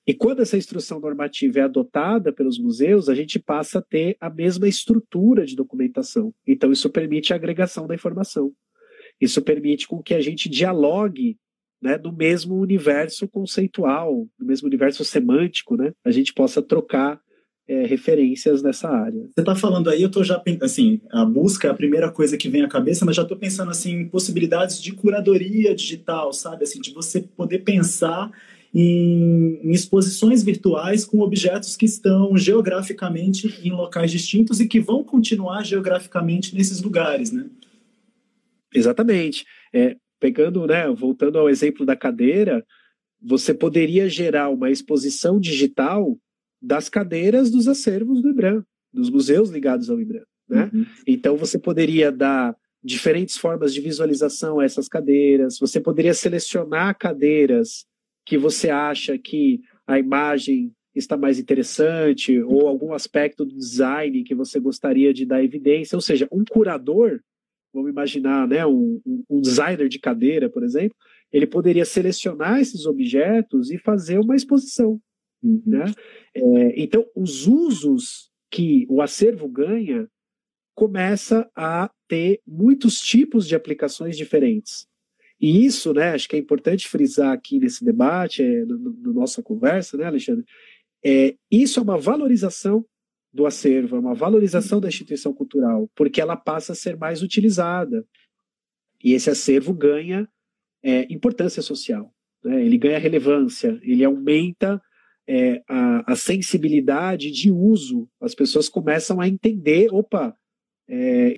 [0.07, 4.29] e quando essa instrução normativa é adotada pelos museus, a gente passa a ter a
[4.29, 6.33] mesma estrutura de documentação.
[6.47, 8.53] Então, isso permite a agregação da informação.
[9.19, 11.37] Isso permite com que a gente dialogue
[11.81, 15.91] né, do mesmo universo conceitual, do mesmo universo semântico, né?
[16.05, 17.19] A gente possa trocar
[17.67, 19.27] é, referências nessa área.
[19.27, 22.47] Você está falando aí, eu estou já assim, a busca é a primeira coisa que
[22.47, 26.79] vem à cabeça, mas já estou pensando assim em possibilidades de curadoria digital, sabe, assim,
[26.79, 28.31] de você poder pensar
[28.73, 35.03] em, em, exposições virtuais com objetos que estão geograficamente em locais distintos e que vão
[35.03, 37.49] continuar geograficamente nesses lugares, né?
[38.73, 39.45] Exatamente.
[39.73, 42.65] É, pegando, né, voltando ao exemplo da cadeira,
[43.21, 46.17] você poderia gerar uma exposição digital
[46.61, 50.23] das cadeiras dos acervos do IBRAM, dos museus ligados ao IBRAM.
[50.49, 50.69] Né?
[50.73, 50.85] Uhum.
[51.05, 57.85] Então você poderia dar diferentes formas de visualização a essas cadeiras, você poderia selecionar cadeiras
[58.25, 64.35] que você acha que a imagem está mais interessante, ou algum aspecto do design que
[64.35, 67.19] você gostaria de dar evidência, ou seja, um curador,
[67.73, 70.95] vamos imaginar, né, um, um designer de cadeira, por exemplo,
[71.31, 74.99] ele poderia selecionar esses objetos e fazer uma exposição.
[75.43, 75.61] Uhum.
[75.65, 75.85] Né?
[76.35, 80.09] É, então, os usos que o acervo ganha
[80.75, 84.87] começa a ter muitos tipos de aplicações diferentes.
[85.39, 89.41] E isso, né, acho que é importante frisar aqui nesse debate, é, no, no nossa
[89.43, 90.45] conversa, né, Alexandre?
[91.03, 92.85] É, isso é uma valorização
[93.31, 98.05] do acervo, é uma valorização da instituição cultural, porque ela passa a ser mais utilizada.
[99.03, 100.27] E esse acervo ganha
[100.83, 102.11] é, importância social,
[102.43, 102.63] né?
[102.65, 104.81] ele ganha relevância, ele aumenta
[105.27, 110.35] é, a, a, sensibilidade de uso, as pessoas começam a entender, opa,
[110.87, 111.35] é,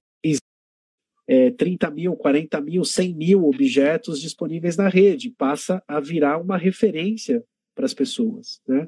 [1.29, 6.57] é, 30 mil, 40 mil, 100 mil objetos disponíveis na rede, passa a virar uma
[6.57, 7.43] referência
[7.75, 8.59] para as pessoas.
[8.67, 8.87] Né?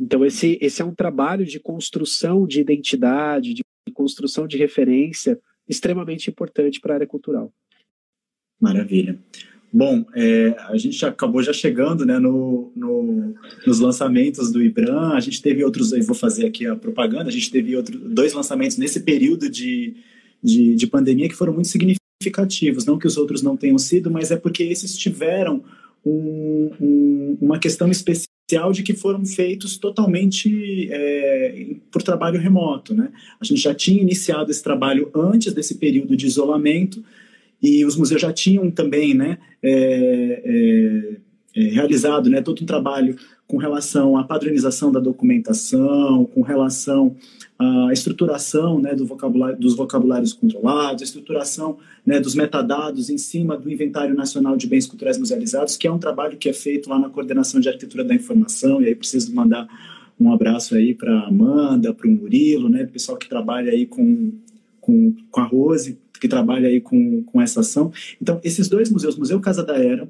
[0.00, 6.30] Então, esse, esse é um trabalho de construção de identidade, de construção de referência extremamente
[6.30, 7.52] importante para a área cultural.
[8.58, 9.18] Maravilha.
[9.76, 13.34] Bom, é, a gente acabou já chegando né, no, no,
[13.66, 17.32] nos lançamentos do IBRAM, a gente teve outros, eu vou fazer aqui a propaganda, a
[17.32, 19.96] gente teve outro, dois lançamentos nesse período de,
[20.40, 24.30] de, de pandemia que foram muito significativos, não que os outros não tenham sido, mas
[24.30, 25.64] é porque esses tiveram
[26.06, 32.94] um, um, uma questão especial de que foram feitos totalmente é, por trabalho remoto.
[32.94, 33.10] Né?
[33.40, 37.02] A gente já tinha iniciado esse trabalho antes desse período de isolamento,
[37.64, 41.16] e os museus já tinham também né, é, é,
[41.56, 47.16] é, realizado né, todo um trabalho com relação à padronização da documentação, com relação
[47.58, 53.56] à estruturação né, do vocabulário, dos vocabulários controlados, a estruturação né, dos metadados em cima
[53.56, 56.98] do Inventário Nacional de Bens Culturais Musealizados, que é um trabalho que é feito lá
[56.98, 59.66] na Coordenação de Arquitetura da Informação, e aí preciso mandar
[60.20, 64.32] um abraço aí para Amanda, para o Murilo, né, pessoal que trabalha aí com,
[64.82, 67.92] com, com a Rose, que trabalha aí com, com essa ação.
[68.20, 70.08] Então, esses dois museus, Museu Casa da Era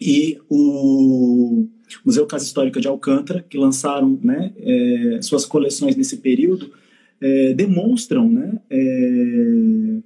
[0.00, 1.66] e o
[2.04, 6.72] Museu Casa Histórica de Alcântara, que lançaram né, é, suas coleções nesse período,
[7.20, 9.96] é, demonstram né, é,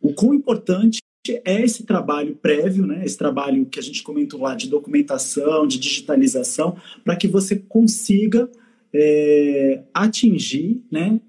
[0.00, 1.00] o quão importante
[1.44, 5.78] é esse trabalho prévio, né, esse trabalho que a gente comentou lá de documentação, de
[5.78, 8.50] digitalização, para que você consiga
[8.92, 11.20] é, atingir né,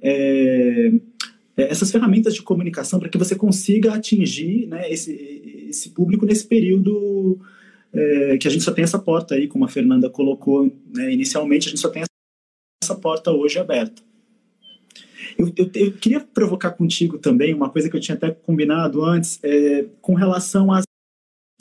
[1.55, 5.11] é, essas ferramentas de comunicação para que você consiga atingir né, esse,
[5.69, 7.39] esse público nesse período
[7.93, 11.67] é, que a gente só tem essa porta aí, como a Fernanda colocou né, inicialmente,
[11.67, 12.03] a gente só tem
[12.83, 14.01] essa porta hoje aberta.
[15.37, 19.39] Eu, eu, eu, queria provocar contigo também uma coisa que eu tinha até combinado antes,
[19.43, 20.83] é, com relação às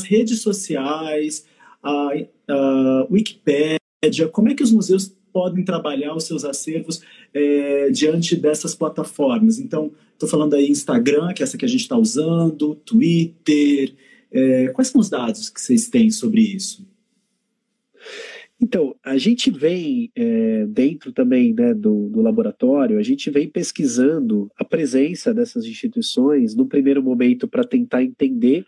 [0.03, 1.47] redes sociais,
[1.83, 2.11] a,
[2.49, 7.03] a Wikipédia, como é que os museus podem trabalhar os seus acervos
[7.35, 9.59] é, diante dessas plataformas.
[9.59, 13.95] Então, estou falando aí Instagram, que é essa que a gente está usando, Twitter.
[14.31, 16.87] É, quais são os dados que vocês têm sobre isso?
[18.61, 24.49] Então, a gente vem, é, dentro também né, do, do, laboratório, a gente vem pesquisando
[24.57, 28.65] a presença dessas instituições, no primeiro momento, para tentar entender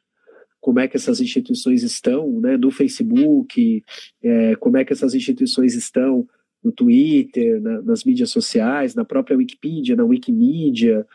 [0.60, 3.84] como é que essas instituições estão né, no Facebook,
[4.20, 6.26] é, como é que essas instituições estão
[6.64, 11.06] no Twitter, na, nas mídias sociais, na própria Wikipedia, na Wikimedia,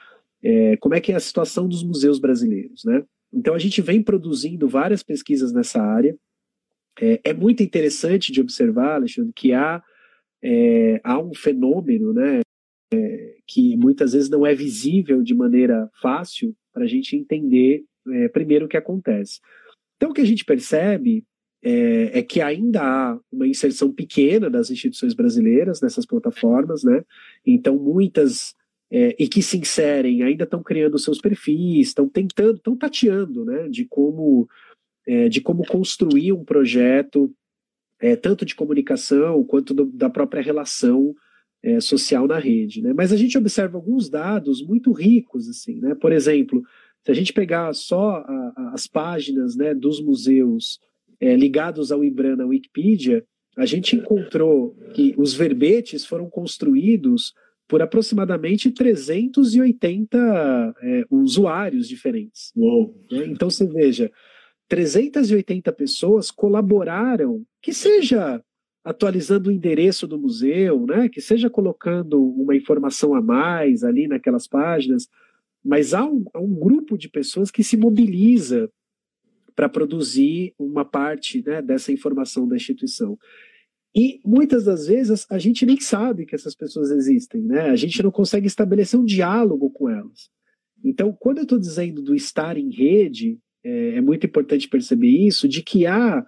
[0.44, 3.04] é, como é que é a situação dos museus brasileiros, né?
[3.34, 6.16] Então a gente vem produzindo várias pesquisas nessa área.
[7.00, 9.82] É, é muito interessante de observar, Alexandre, que há,
[10.44, 12.42] é, há um fenômeno, né,
[12.94, 18.28] é, que muitas vezes não é visível de maneira fácil para a gente entender é,
[18.30, 19.40] primeiro o que acontece.
[19.96, 21.24] Então o que a gente percebe
[21.62, 27.04] é, é, que ainda há uma inserção pequena das instituições brasileiras nessas plataformas, né?
[27.46, 28.56] Então muitas
[28.92, 33.68] é, e que se inserem ainda estão criando seus perfis, estão tentando, estão tateando, né,
[33.68, 34.48] de como
[35.06, 37.32] é, de como construir um projeto
[38.00, 41.14] é, tanto de comunicação quanto do, da própria relação
[41.62, 42.94] é, social na rede, né?
[42.94, 45.94] Mas a gente observa alguns dados muito ricos, assim, né?
[45.94, 46.64] Por exemplo,
[47.04, 50.80] se a gente pegar só a, a, as páginas, né, dos museus
[51.20, 53.24] é, ligados ao IBRAN na Wikipedia,
[53.58, 57.34] a gente encontrou que os verbetes foram construídos
[57.68, 62.52] por aproximadamente 380 é, usuários diferentes.
[62.56, 62.96] Uou.
[63.12, 63.26] Né?
[63.28, 64.12] Então você veja,
[64.68, 68.42] 380 pessoas colaboraram, que seja
[68.84, 71.10] atualizando o endereço do museu, né?
[71.10, 75.08] que seja colocando uma informação a mais ali naquelas páginas,
[75.64, 78.70] mas há um, há um grupo de pessoas que se mobiliza
[79.60, 83.20] para produzir uma parte né, dessa informação da instituição.
[83.94, 87.70] E muitas das vezes a gente nem sabe que essas pessoas existem, né?
[87.70, 90.30] A gente não consegue estabelecer um diálogo com elas.
[90.82, 95.46] Então, quando eu estou dizendo do estar em rede, é, é, muito importante perceber isso,
[95.46, 96.26] de que há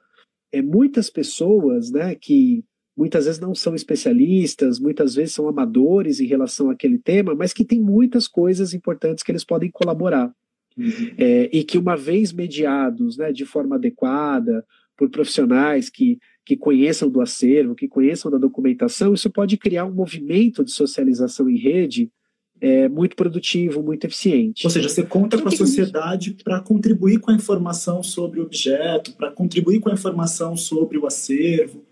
[0.51, 2.65] é, muitas pessoas, né, que
[2.97, 7.63] muitas vezes não são especialistas, muitas vezes são amadores em relação àquele tema, mas que
[7.63, 10.35] tem muitas coisas importantes que eles podem colaborar.
[10.77, 11.11] Uhum.
[11.17, 14.65] É, e que uma vez mediados, né, de forma adequada,
[14.97, 19.93] por profissionais que que conheçam do acervo, que conheçam da documentação, isso pode criar um
[19.93, 22.11] movimento de socialização em rede
[22.59, 24.65] é, muito produtivo, muito eficiente.
[24.65, 29.13] Ou seja, você conta com a sociedade para contribuir com a informação sobre o objeto,
[29.13, 31.83] para contribuir com a informação sobre o acervo.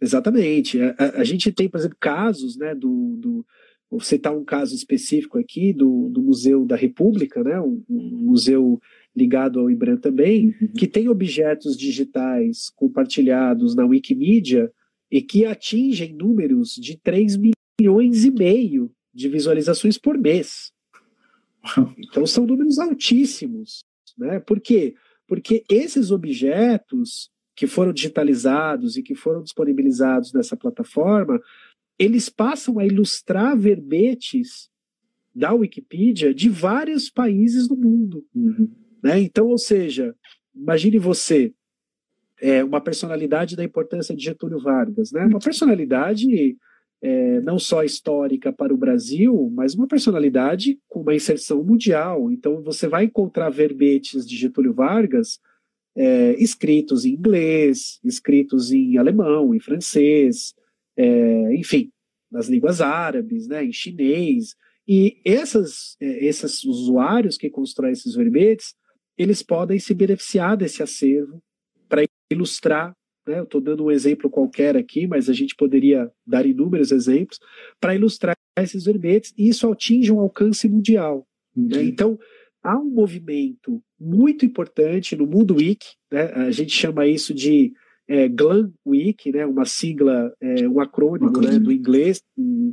[0.00, 0.80] Exatamente.
[0.80, 3.46] A, a, a, gente tem, por exemplo, casos, né, do, do
[3.90, 8.80] vou citar um caso específico aqui do, do Museu da República, né, um, um museu
[9.14, 10.68] ligado ao IBRAM também, uhum.
[10.76, 14.70] que tem objetos digitais compartilhados na Wikimedia
[15.10, 17.38] e que atingem números de 3
[17.80, 20.72] milhões e meio de visualizações por mês.
[21.98, 23.80] Então são números altíssimos.
[24.16, 24.38] Né?
[24.40, 24.94] Por quê?
[25.26, 31.40] Porque esses objetos que foram digitalizados e que foram disponibilizados nessa plataforma,
[31.98, 34.68] eles passam a ilustrar verbetes
[35.34, 38.24] da Wikipedia de vários países do mundo.
[38.34, 38.70] Uhum.
[39.02, 39.20] Né?
[39.20, 40.14] Então, ou seja,
[40.54, 41.52] imagine você,
[42.40, 45.24] é, uma personalidade da importância de Getúlio Vargas, né?
[45.26, 46.56] uma personalidade
[47.02, 52.30] é, não só histórica para o Brasil, mas uma personalidade com uma inserção mundial.
[52.30, 55.38] Então, você vai encontrar verbetes de Getúlio Vargas
[55.94, 60.54] é, escritos em inglês, escritos em alemão, em francês,
[60.96, 61.90] é, enfim,
[62.30, 64.54] nas línguas árabes, né, em chinês.
[64.86, 68.74] E essas, é, esses usuários que constroem esses verbetes,
[69.16, 71.42] eles podem se beneficiar desse acervo
[71.88, 72.94] para ilustrar.
[73.26, 73.38] Né?
[73.38, 77.38] Eu estou dando um exemplo qualquer aqui, mas a gente poderia dar inúmeros exemplos
[77.80, 81.26] para ilustrar esses verbetes, e isso atinge um alcance mundial.
[81.54, 81.82] Né?
[81.82, 82.18] Então,
[82.62, 86.32] há um movimento muito importante no mundo wiki, né?
[86.32, 87.72] a gente chama isso de
[88.08, 92.22] é, GLAM Week, né, uma sigla, é, um acrônimo né, do inglês,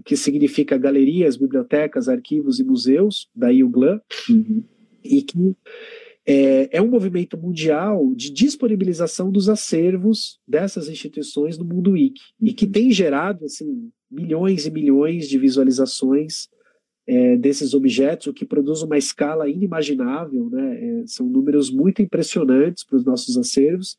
[0.06, 4.64] que significa galerias, bibliotecas, arquivos e museus, daí o GLAM, uhum.
[5.04, 5.56] e que
[6.26, 12.54] é, é um movimento mundial de disponibilização dos acervos dessas instituições no mundo wiki e
[12.54, 16.48] que tem gerado assim, milhões e milhões de visualizações
[17.06, 21.02] é, desses objetos, o que produz uma escala inimaginável, né?
[21.02, 23.98] É, são números muito impressionantes para os nossos acervos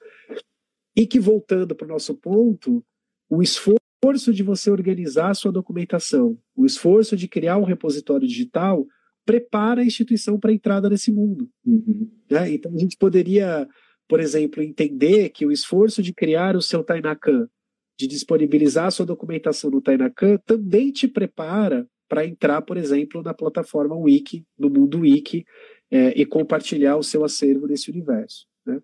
[0.97, 2.85] e que voltando para o nosso ponto,
[3.29, 8.87] o esforço de você organizar a sua documentação, o esforço de criar um repositório digital
[9.25, 11.49] prepara a instituição para a entrada nesse mundo.
[11.65, 12.11] Uhum.
[12.31, 12.53] Né?
[12.53, 13.67] Então a gente poderia,
[14.07, 17.49] por exemplo, entender que o esforço de criar o seu Tainacan,
[17.99, 23.33] de disponibilizar a sua documentação no Tainacan, também te prepara para entrar, por exemplo, na
[23.33, 25.45] plataforma Wiki, no mundo Wiki,
[25.91, 28.47] é, e compartilhar o seu acervo nesse universo.
[28.67, 28.81] Né?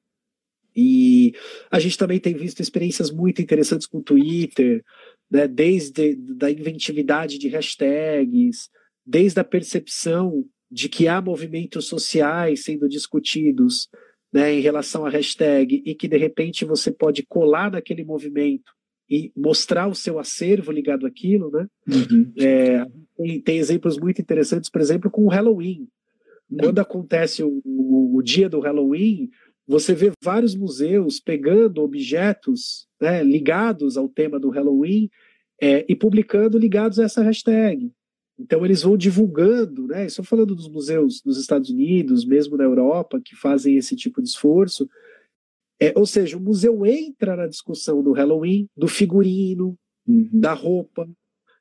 [0.74, 1.34] E
[1.70, 4.82] a gente também tem visto experiências muito interessantes com o Twitter,
[5.30, 8.68] né, desde da inventividade de hashtags,
[9.04, 13.88] desde a percepção de que há movimentos sociais sendo discutidos
[14.32, 18.72] né, em relação à hashtag e que de repente você pode colar naquele movimento
[19.10, 21.66] e mostrar o seu acervo ligado àquilo, né?
[21.88, 22.32] Uhum.
[22.38, 22.84] É,
[23.16, 25.88] tem, tem, exemplos muito interessantes, por exemplo, com o Halloween.
[26.48, 26.58] Uhum.
[26.58, 29.28] Quando acontece o, o, o, dia do Halloween,
[29.70, 35.08] você vê vários museus pegando objetos né, ligados ao tema do Halloween
[35.62, 37.92] é, e publicando ligados a essa hashtag.
[38.36, 40.06] Então eles vão divulgando, né?
[40.06, 44.28] Estou falando dos museus dos Estados Unidos, mesmo na Europa, que fazem esse tipo de
[44.28, 44.88] esforço.
[45.78, 50.28] É, ou seja, o museu entra na discussão do Halloween, do figurino, uhum.
[50.32, 51.08] da roupa,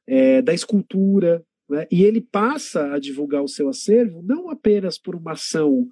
[0.08, 1.86] é, da escultura, né?
[1.92, 5.88] e ele passa a divulgar o seu acervo não apenas por uma ação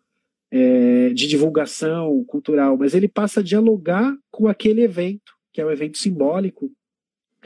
[0.51, 5.71] é, de divulgação cultural, mas ele passa a dialogar com aquele evento, que é um
[5.71, 6.71] evento simbólico,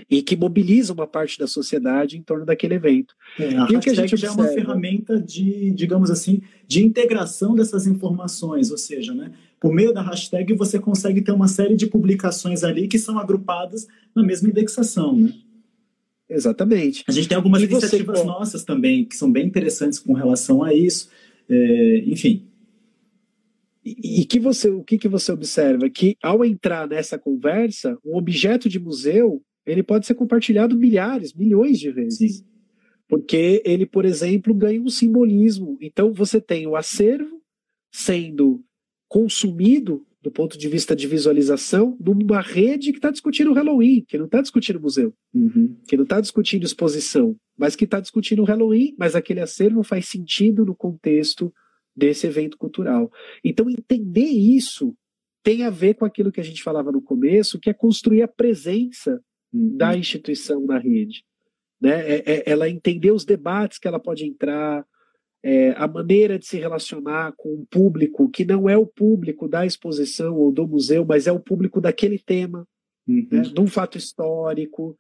[0.10, 3.14] e que mobiliza uma parte da sociedade em torno daquele evento.
[3.40, 6.84] É, a e o que a gente já é uma ferramenta de, digamos assim, de
[6.84, 11.76] integração dessas informações, ou seja, né, por meio da hashtag você consegue ter uma série
[11.76, 15.34] de publicações ali que são agrupadas na mesma indexação, né?
[16.28, 17.04] Exatamente.
[17.08, 18.26] A gente tem algumas e iniciativas você...
[18.26, 21.10] nossas também que são bem interessantes com relação a isso.
[21.50, 22.48] É, enfim.
[23.84, 25.90] E, e que você, o que, que você observa?
[25.90, 31.80] Que ao entrar nessa conversa, um objeto de museu ele pode ser compartilhado milhares, milhões
[31.80, 32.38] de vezes.
[32.38, 32.46] Sim.
[33.08, 35.78] Porque ele, por exemplo, ganha um simbolismo.
[35.82, 37.42] Então você tem o acervo
[37.92, 38.64] sendo
[39.08, 44.18] consumido do ponto de vista de visualização numa rede que está discutindo o Halloween, que
[44.18, 45.76] não está discutindo o museu, uhum.
[45.88, 50.06] que não está discutindo exposição, mas que está discutindo o Halloween, mas aquele acervo faz
[50.06, 51.52] sentido no contexto
[51.96, 53.12] desse evento cultural.
[53.44, 54.96] Então entender isso
[55.44, 58.28] tem a ver com aquilo que a gente falava no começo, que é construir a
[58.28, 59.22] presença
[59.52, 59.76] uhum.
[59.76, 61.24] da instituição na rede.
[61.80, 61.92] Né?
[61.92, 64.86] É, é, ela entender os debates que ela pode entrar,
[65.44, 69.66] é, a maneira de se relacionar com um público que não é o público da
[69.66, 72.68] exposição ou do museu, mas é o público daquele tema,
[73.08, 73.28] uhum.
[73.32, 73.42] né?
[73.42, 74.96] de um fato histórico,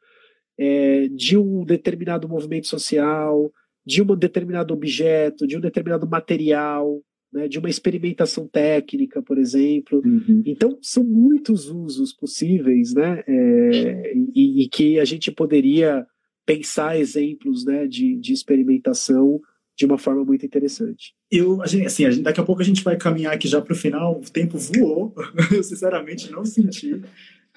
[0.57, 3.51] é, de um determinado movimento social,
[3.85, 7.01] de um determinado objeto, de um determinado material
[7.31, 10.01] né, de uma experimentação técnica, por exemplo.
[10.03, 10.43] Uhum.
[10.45, 16.05] Então, são muitos usos possíveis, né, é, e, e, que a gente poderia
[16.45, 19.39] pensar exemplos né, de, de experimentação
[19.77, 21.13] de uma forma muito interessante.
[21.31, 21.83] Eu, assim,
[22.21, 25.15] daqui a pouco a gente vai caminhar aqui já para o final, o tempo voou,
[25.55, 27.01] eu sinceramente não senti.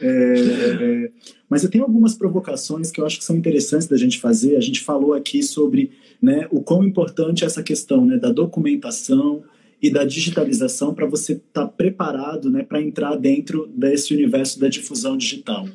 [0.00, 1.10] É, é,
[1.48, 4.56] mas eu tenho algumas provocações que eu acho que são interessantes da gente fazer.
[4.56, 9.44] A gente falou aqui sobre né, o quão importante é essa questão né, da documentação,
[9.84, 14.66] e da digitalização para você estar tá preparado né, para entrar dentro desse universo da
[14.66, 15.68] difusão digital.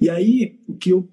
[0.00, 1.08] E aí, o que eu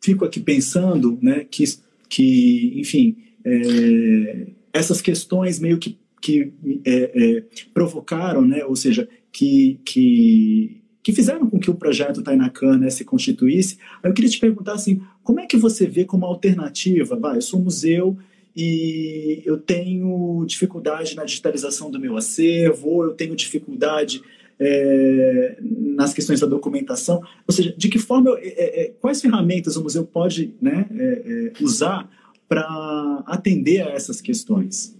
[0.00, 1.64] fico aqui pensando, né, que,
[2.08, 6.52] que enfim, é, essas questões meio que, que
[6.84, 12.78] é, é, provocaram, né, ou seja, que, que, que fizeram com que o projeto Tainacan
[12.78, 13.76] né, se constituísse.
[14.02, 17.14] Aí eu queria te perguntar assim, como é que você vê como alternativa?
[17.14, 18.16] Vai, eu sou um museu
[18.56, 24.22] e eu tenho dificuldade na digitalização do meu acervo, ou eu tenho dificuldade
[24.58, 27.20] é, nas questões da documentação.
[27.46, 31.04] Ou seja, de que forma, eu, é, é, quais ferramentas o museu pode né, é,
[31.04, 32.08] é, usar
[32.48, 34.96] para atender a essas questões?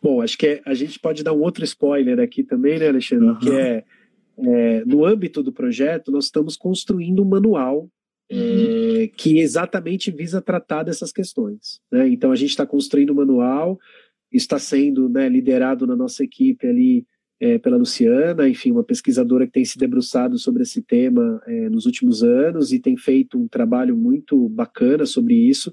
[0.00, 3.30] Bom, acho que a gente pode dar um outro spoiler aqui também, né, Alexandre?
[3.30, 3.38] Uhum.
[3.38, 3.84] Que é,
[4.38, 7.88] é, no âmbito do projeto, nós estamos construindo um manual
[8.30, 11.80] é, que exatamente visa tratar dessas questões.
[11.90, 12.08] Né?
[12.08, 13.78] Então a gente está construindo um manual,
[14.32, 17.04] está sendo né, liderado na nossa equipe ali
[17.40, 21.86] é, pela Luciana, enfim, uma pesquisadora que tem se debruçado sobre esse tema é, nos
[21.86, 25.72] últimos anos e tem feito um trabalho muito bacana sobre isso.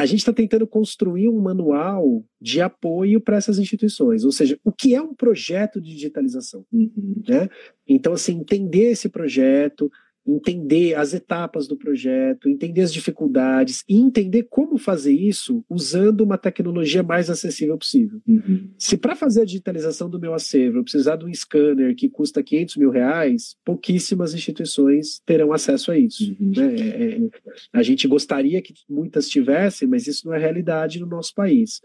[0.00, 4.72] A gente está tentando construir um manual de apoio para essas instituições, ou seja, o
[4.72, 6.64] que é um projeto de digitalização.
[6.72, 7.22] Uhum.
[7.28, 7.48] Né?
[7.86, 9.90] Então, assim, entender esse projeto,
[10.26, 16.36] entender as etapas do projeto, entender as dificuldades e entender como fazer isso usando uma
[16.36, 18.20] tecnologia mais acessível possível.
[18.26, 18.70] Uhum.
[18.78, 22.42] Se para fazer a digitalização do meu acervo eu precisar de um scanner que custa
[22.42, 26.36] 500 mil reais, pouquíssimas instituições terão acesso a isso.
[26.38, 26.52] Uhum.
[26.56, 26.74] Né?
[26.74, 27.30] É, é,
[27.72, 31.80] a gente gostaria que muitas tivessem, mas isso não é realidade no nosso país.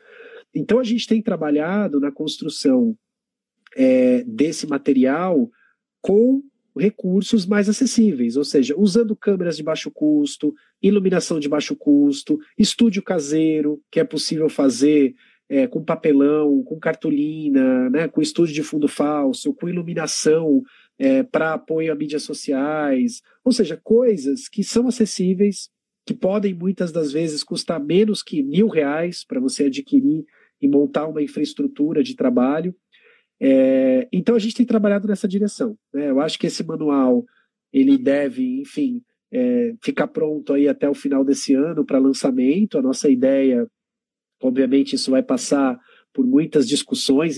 [0.54, 2.98] Então a gente tem trabalhado na construção
[3.76, 5.50] é, desse material
[6.02, 6.42] com
[6.78, 13.02] recursos mais acessíveis, ou seja, usando câmeras de baixo custo, iluminação de baixo custo, estúdio
[13.02, 15.16] caseiro, que é possível fazer
[15.48, 20.62] é, com papelão, com cartolina, né, com estúdio de fundo falso, com iluminação
[20.98, 25.70] é, para apoio a mídias sociais, ou seja, coisas que são acessíveis,
[26.06, 30.26] que podem muitas das vezes custar menos que mil reais para você adquirir
[30.62, 32.76] e montar uma infraestrutura de trabalho
[33.42, 35.78] É, então a gente tem trabalhado nessa direção.
[35.94, 36.10] Né?
[36.10, 37.26] Eu acho que esse manual
[37.72, 42.78] ele deve, enfim, é, ficar pronto aí até o final desse ano para lançamento.
[42.78, 43.68] A nossa ideia,
[44.42, 45.80] obviamente, isso vai passar
[46.14, 47.38] por muitas discussões,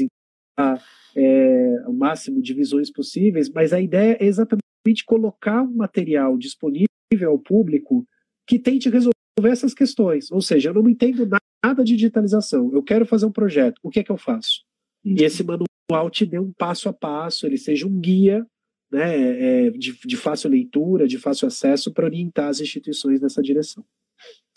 [1.16, 6.88] é, o máximo de visões possíveis, mas a ideia é exatamente colocar um material disponível
[7.32, 8.06] ao público
[8.48, 10.32] que tente resolver essas questões.
[10.32, 11.28] Ou seja, eu não entendo
[11.64, 14.62] nada de digitalização, eu quero fazer um projeto, o que é que eu faço?
[15.04, 15.16] Uhum.
[15.18, 15.66] E esse manual
[16.12, 18.46] te dê um passo a passo, ele seja um guia
[18.92, 23.84] né, é, de, de fácil leitura, de fácil acesso para orientar as instituições nessa direção.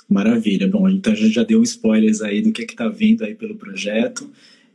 [0.09, 0.67] Maravilha.
[0.67, 4.29] Bom, então a gente já deu spoilers aí do que está vindo aí pelo projeto.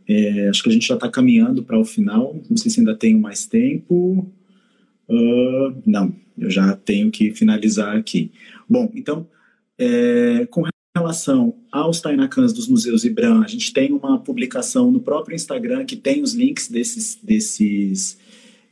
[0.07, 2.39] É, acho que a gente já está caminhando para o final.
[2.49, 4.31] Não sei se ainda tenho mais tempo.
[5.09, 8.31] Uh, não, eu já tenho que finalizar aqui.
[8.69, 9.27] Bom, então,
[9.77, 10.65] é, com
[10.95, 15.95] relação aos Tainakans dos Museus Ibram, a gente tem uma publicação no próprio Instagram que
[15.95, 18.17] tem os links desses, desses,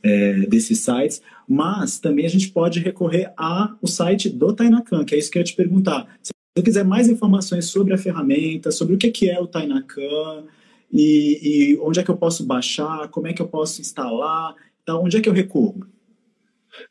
[0.02, 5.18] é, desses sites, mas também a gente pode recorrer ao site do Tainacan, que é
[5.18, 6.08] isso que eu ia te perguntar.
[6.22, 10.44] Se você quiser mais informações sobre a ferramenta, sobre o que é o Tainacan,
[10.90, 15.04] e, e onde é que eu posso baixar, como é que eu posso instalar, então
[15.04, 15.86] onde é que eu recorro?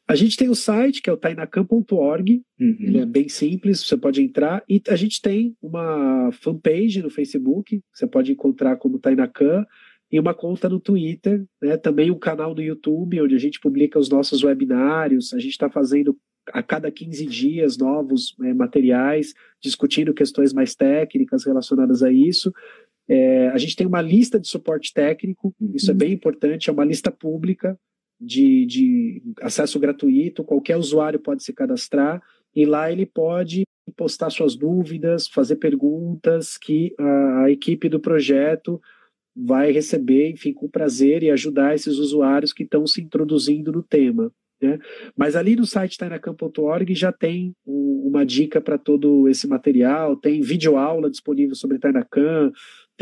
[0.07, 2.77] A gente tem o site, que é o tainacan.org, uhum.
[2.79, 7.81] ele é bem simples, você pode entrar, e a gente tem uma fanpage no Facebook,
[7.93, 9.65] você pode encontrar como Tainacan,
[10.11, 11.75] e uma conta no Twitter, né?
[11.75, 15.69] também um canal do YouTube, onde a gente publica os nossos webinários, a gente está
[15.69, 16.15] fazendo
[16.51, 22.53] a cada 15 dias novos né, materiais, discutindo questões mais técnicas relacionadas a isso.
[23.07, 25.71] É, a gente tem uma lista de suporte técnico, uhum.
[25.73, 27.77] isso é bem importante, é uma lista pública,
[28.19, 32.21] de, de acesso gratuito, qualquer usuário pode se cadastrar
[32.55, 33.63] e lá ele pode
[33.95, 38.81] postar suas dúvidas, fazer perguntas que a, a equipe do projeto
[39.35, 44.31] vai receber, enfim, com prazer e ajudar esses usuários que estão se introduzindo no tema.
[44.61, 44.79] Né?
[45.15, 50.41] Mas ali no site tainacam.org já tem um, uma dica para todo esse material, tem
[50.41, 52.51] videoaula disponível sobre Tainacam,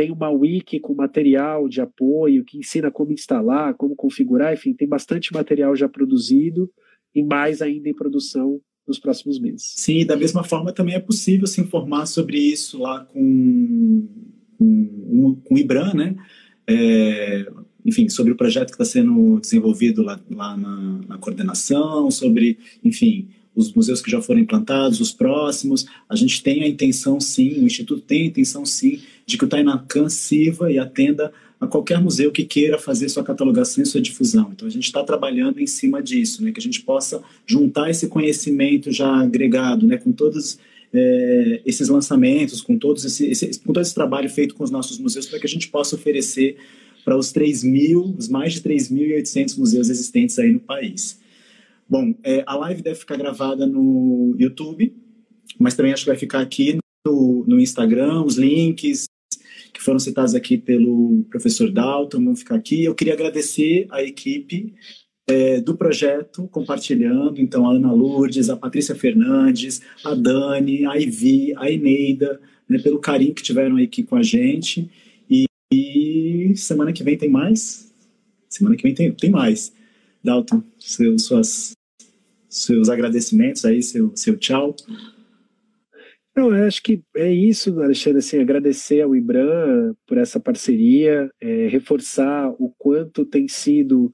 [0.01, 4.87] tem uma wiki com material de apoio que ensina como instalar, como configurar, enfim, tem
[4.87, 6.67] bastante material já produzido
[7.13, 9.75] e mais ainda em produção nos próximos meses.
[9.77, 14.07] Sim, da mesma forma também é possível se informar sobre isso lá com,
[14.57, 16.15] com, com o IBRAM, né?
[16.65, 17.45] É,
[17.85, 23.29] enfim, sobre o projeto que está sendo desenvolvido lá, lá na, na coordenação, sobre, enfim,
[23.55, 25.85] os museus que já foram implantados, os próximos.
[26.09, 28.99] A gente tem a intenção, sim, o Instituto tem a intenção, sim,
[29.31, 33.83] de que o Tainacan sirva e atenda a qualquer museu que queira fazer sua catalogação
[33.83, 34.49] e sua difusão.
[34.51, 38.07] Então, a gente está trabalhando em cima disso, né, que a gente possa juntar esse
[38.07, 40.57] conhecimento já agregado, né, com todos
[40.91, 44.97] é, esses lançamentos, com, todos esse, esse, com todo esse trabalho feito com os nossos
[44.97, 46.57] museus, para que a gente possa oferecer
[47.05, 51.19] para os 3 mil, os mais de 3.800 museus existentes aí no país.
[51.87, 54.93] Bom, é, a live deve ficar gravada no YouTube,
[55.59, 59.10] mas também acho que vai ficar aqui no, no Instagram, os links
[59.73, 62.83] que foram citados aqui pelo professor Dalton vão ficar aqui.
[62.83, 64.73] Eu queria agradecer a equipe
[65.27, 71.53] é, do projeto compartilhando, então a Ana Lourdes, a Patrícia Fernandes, a Dani, a Ivi,
[71.57, 74.89] a Eneida, né, pelo carinho que tiveram aqui com a gente.
[75.29, 77.93] E, e semana que vem tem mais.
[78.49, 79.73] Semana que vem tem, tem mais.
[80.23, 81.71] Dalton, seu, suas
[82.49, 84.75] seus agradecimentos aí, seu, seu tchau.
[86.35, 91.67] Não, eu acho que é isso, Alexandre, assim, agradecer ao IBRAM por essa parceria, é,
[91.67, 94.11] reforçar o quanto tem sido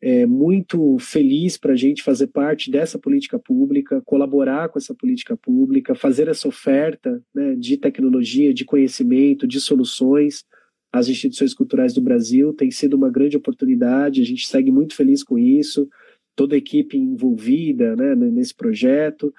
[0.00, 5.36] é, muito feliz para a gente fazer parte dessa política pública, colaborar com essa política
[5.36, 10.44] pública, fazer essa oferta né, de tecnologia, de conhecimento, de soluções
[10.92, 12.54] às instituições culturais do Brasil.
[12.54, 15.88] Tem sido uma grande oportunidade, a gente segue muito feliz com isso
[16.38, 19.34] toda a equipe envolvida né, nesse projeto,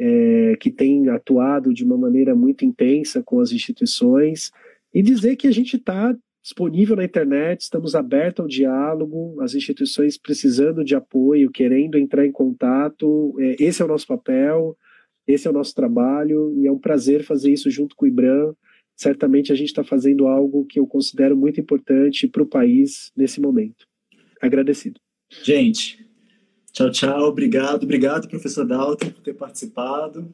[0.00, 4.50] é, que tem atuado de uma maneira muito intensa com as instituições,
[4.94, 10.16] e dizer que a gente está disponível na internet, estamos abertos ao diálogo, as instituições
[10.16, 14.74] precisando de apoio, querendo entrar em contato, é, esse é o nosso papel,
[15.26, 18.54] esse é o nosso trabalho, e é um prazer fazer isso junto com o IBRAM.
[18.96, 23.38] Certamente a gente está fazendo algo que eu considero muito importante para o país nesse
[23.40, 23.86] momento.
[24.40, 24.98] Agradecido.
[25.42, 26.09] Gente,
[26.72, 27.28] Tchau, tchau.
[27.28, 30.32] Obrigado, obrigado, professor Dalton, por ter participado.